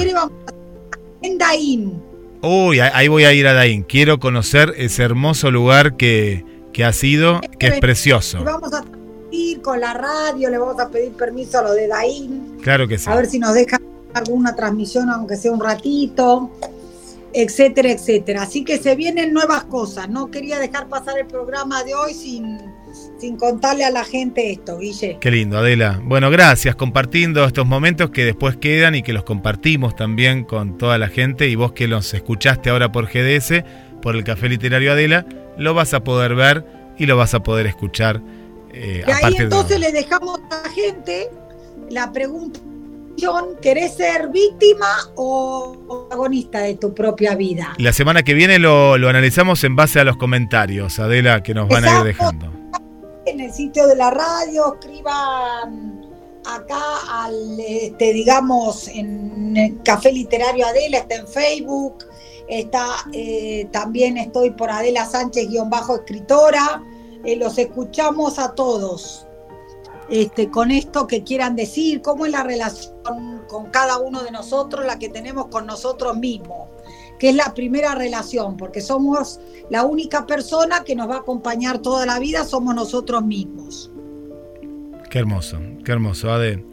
[1.21, 2.12] En Daín.
[2.43, 3.83] Uy, ahí voy a ir a Daín.
[3.83, 8.43] Quiero conocer ese hermoso lugar que, que ha sido, que es precioso.
[8.43, 8.83] vamos a
[9.31, 12.57] ir con la radio, le vamos a pedir permiso a lo de Daín.
[12.61, 13.09] Claro que sí.
[13.09, 13.81] A ver si nos dejan
[14.13, 16.51] alguna transmisión, aunque sea un ratito
[17.33, 18.43] etcétera, etcétera.
[18.43, 20.09] Así que se vienen nuevas cosas.
[20.09, 22.59] No quería dejar pasar el programa de hoy sin,
[23.23, 25.17] sin contarle a la gente esto, Guille.
[25.21, 26.01] Qué lindo, Adela.
[26.03, 30.97] Bueno, gracias compartiendo estos momentos que después quedan y que los compartimos también con toda
[30.97, 31.47] la gente.
[31.47, 33.63] Y vos que los escuchaste ahora por GDS,
[34.01, 35.25] por el Café Literario Adela,
[35.57, 36.65] lo vas a poder ver
[36.97, 38.21] y lo vas a poder escuchar.
[38.73, 41.29] Eh, y ahí entonces le dejamos a la gente
[41.89, 42.59] la pregunta.
[43.61, 47.73] ¿Querés ser víctima o protagonista de tu propia vida?
[47.77, 51.85] La semana que viene lo, analizamos en base a los comentarios, Adela, que nos van
[51.85, 52.63] a ir dejando
[53.25, 56.09] en el sitio de la radio, escriban
[56.45, 62.05] acá al, este, digamos, en el Café Literario Adela, está en Facebook,
[62.47, 66.83] está, eh, también estoy por Adela Sánchez-escritora,
[67.23, 69.27] eh, los escuchamos a todos.
[70.09, 74.85] Este, con esto que quieran decir, cómo es la relación con cada uno de nosotros,
[74.85, 76.67] la que tenemos con nosotros mismos
[77.19, 79.39] que es la primera relación, porque somos
[79.69, 83.91] la única persona que nos va a acompañar toda la vida, somos nosotros mismos.
[85.09, 86.65] Qué hermoso, qué hermoso, Ade.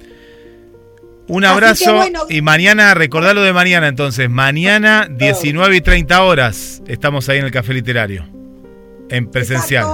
[1.28, 7.38] Un abrazo y mañana, recordalo de mañana entonces, mañana 19 y 30 horas estamos ahí
[7.38, 8.26] en el Café Literario,
[9.08, 9.86] en presencial.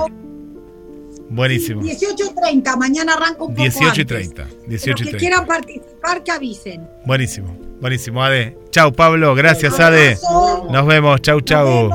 [1.28, 1.82] Buenísimo.
[1.82, 4.46] 18 y 30, mañana arranco un poco 18 y 30.
[4.66, 6.88] 18 y que quieran participar, que avisen.
[7.04, 8.56] Buenísimo, buenísimo, Ade.
[8.70, 10.16] Chau, Pablo, gracias, Ade.
[10.70, 11.90] Nos vemos, chau, chau.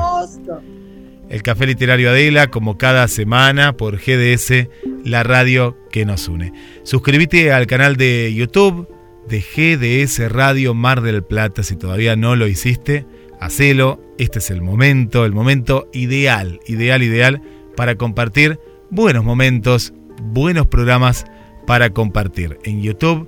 [1.28, 4.68] El Café Literario Adela, como cada semana, por GDS,
[5.02, 6.52] la radio que nos une.
[6.82, 8.86] Suscríbete al canal de YouTube
[9.28, 13.06] de GDS Radio Mar del Plata si todavía no lo hiciste.
[13.40, 17.42] Hacelo, este es el momento, el momento ideal, ideal, ideal
[17.76, 18.60] para compartir
[18.90, 21.24] buenos momentos, buenos programas
[21.66, 23.26] para compartir en YouTube,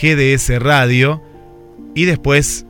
[0.00, 1.20] GDS Radio
[1.94, 2.66] y después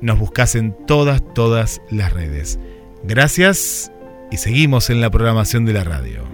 [0.00, 2.58] nos buscas en todas, todas las redes.
[3.04, 3.90] Gracias
[4.30, 6.24] y seguimos en la programación de la radio.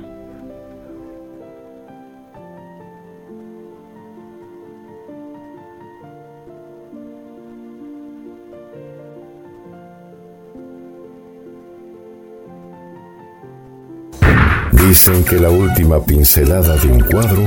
[14.73, 17.43] Dicen que la última pincelada de un cuadro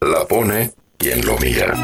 [0.00, 0.72] la pone
[1.02, 1.74] quien lo mira.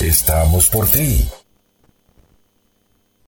[0.00, 1.26] Estamos por ti.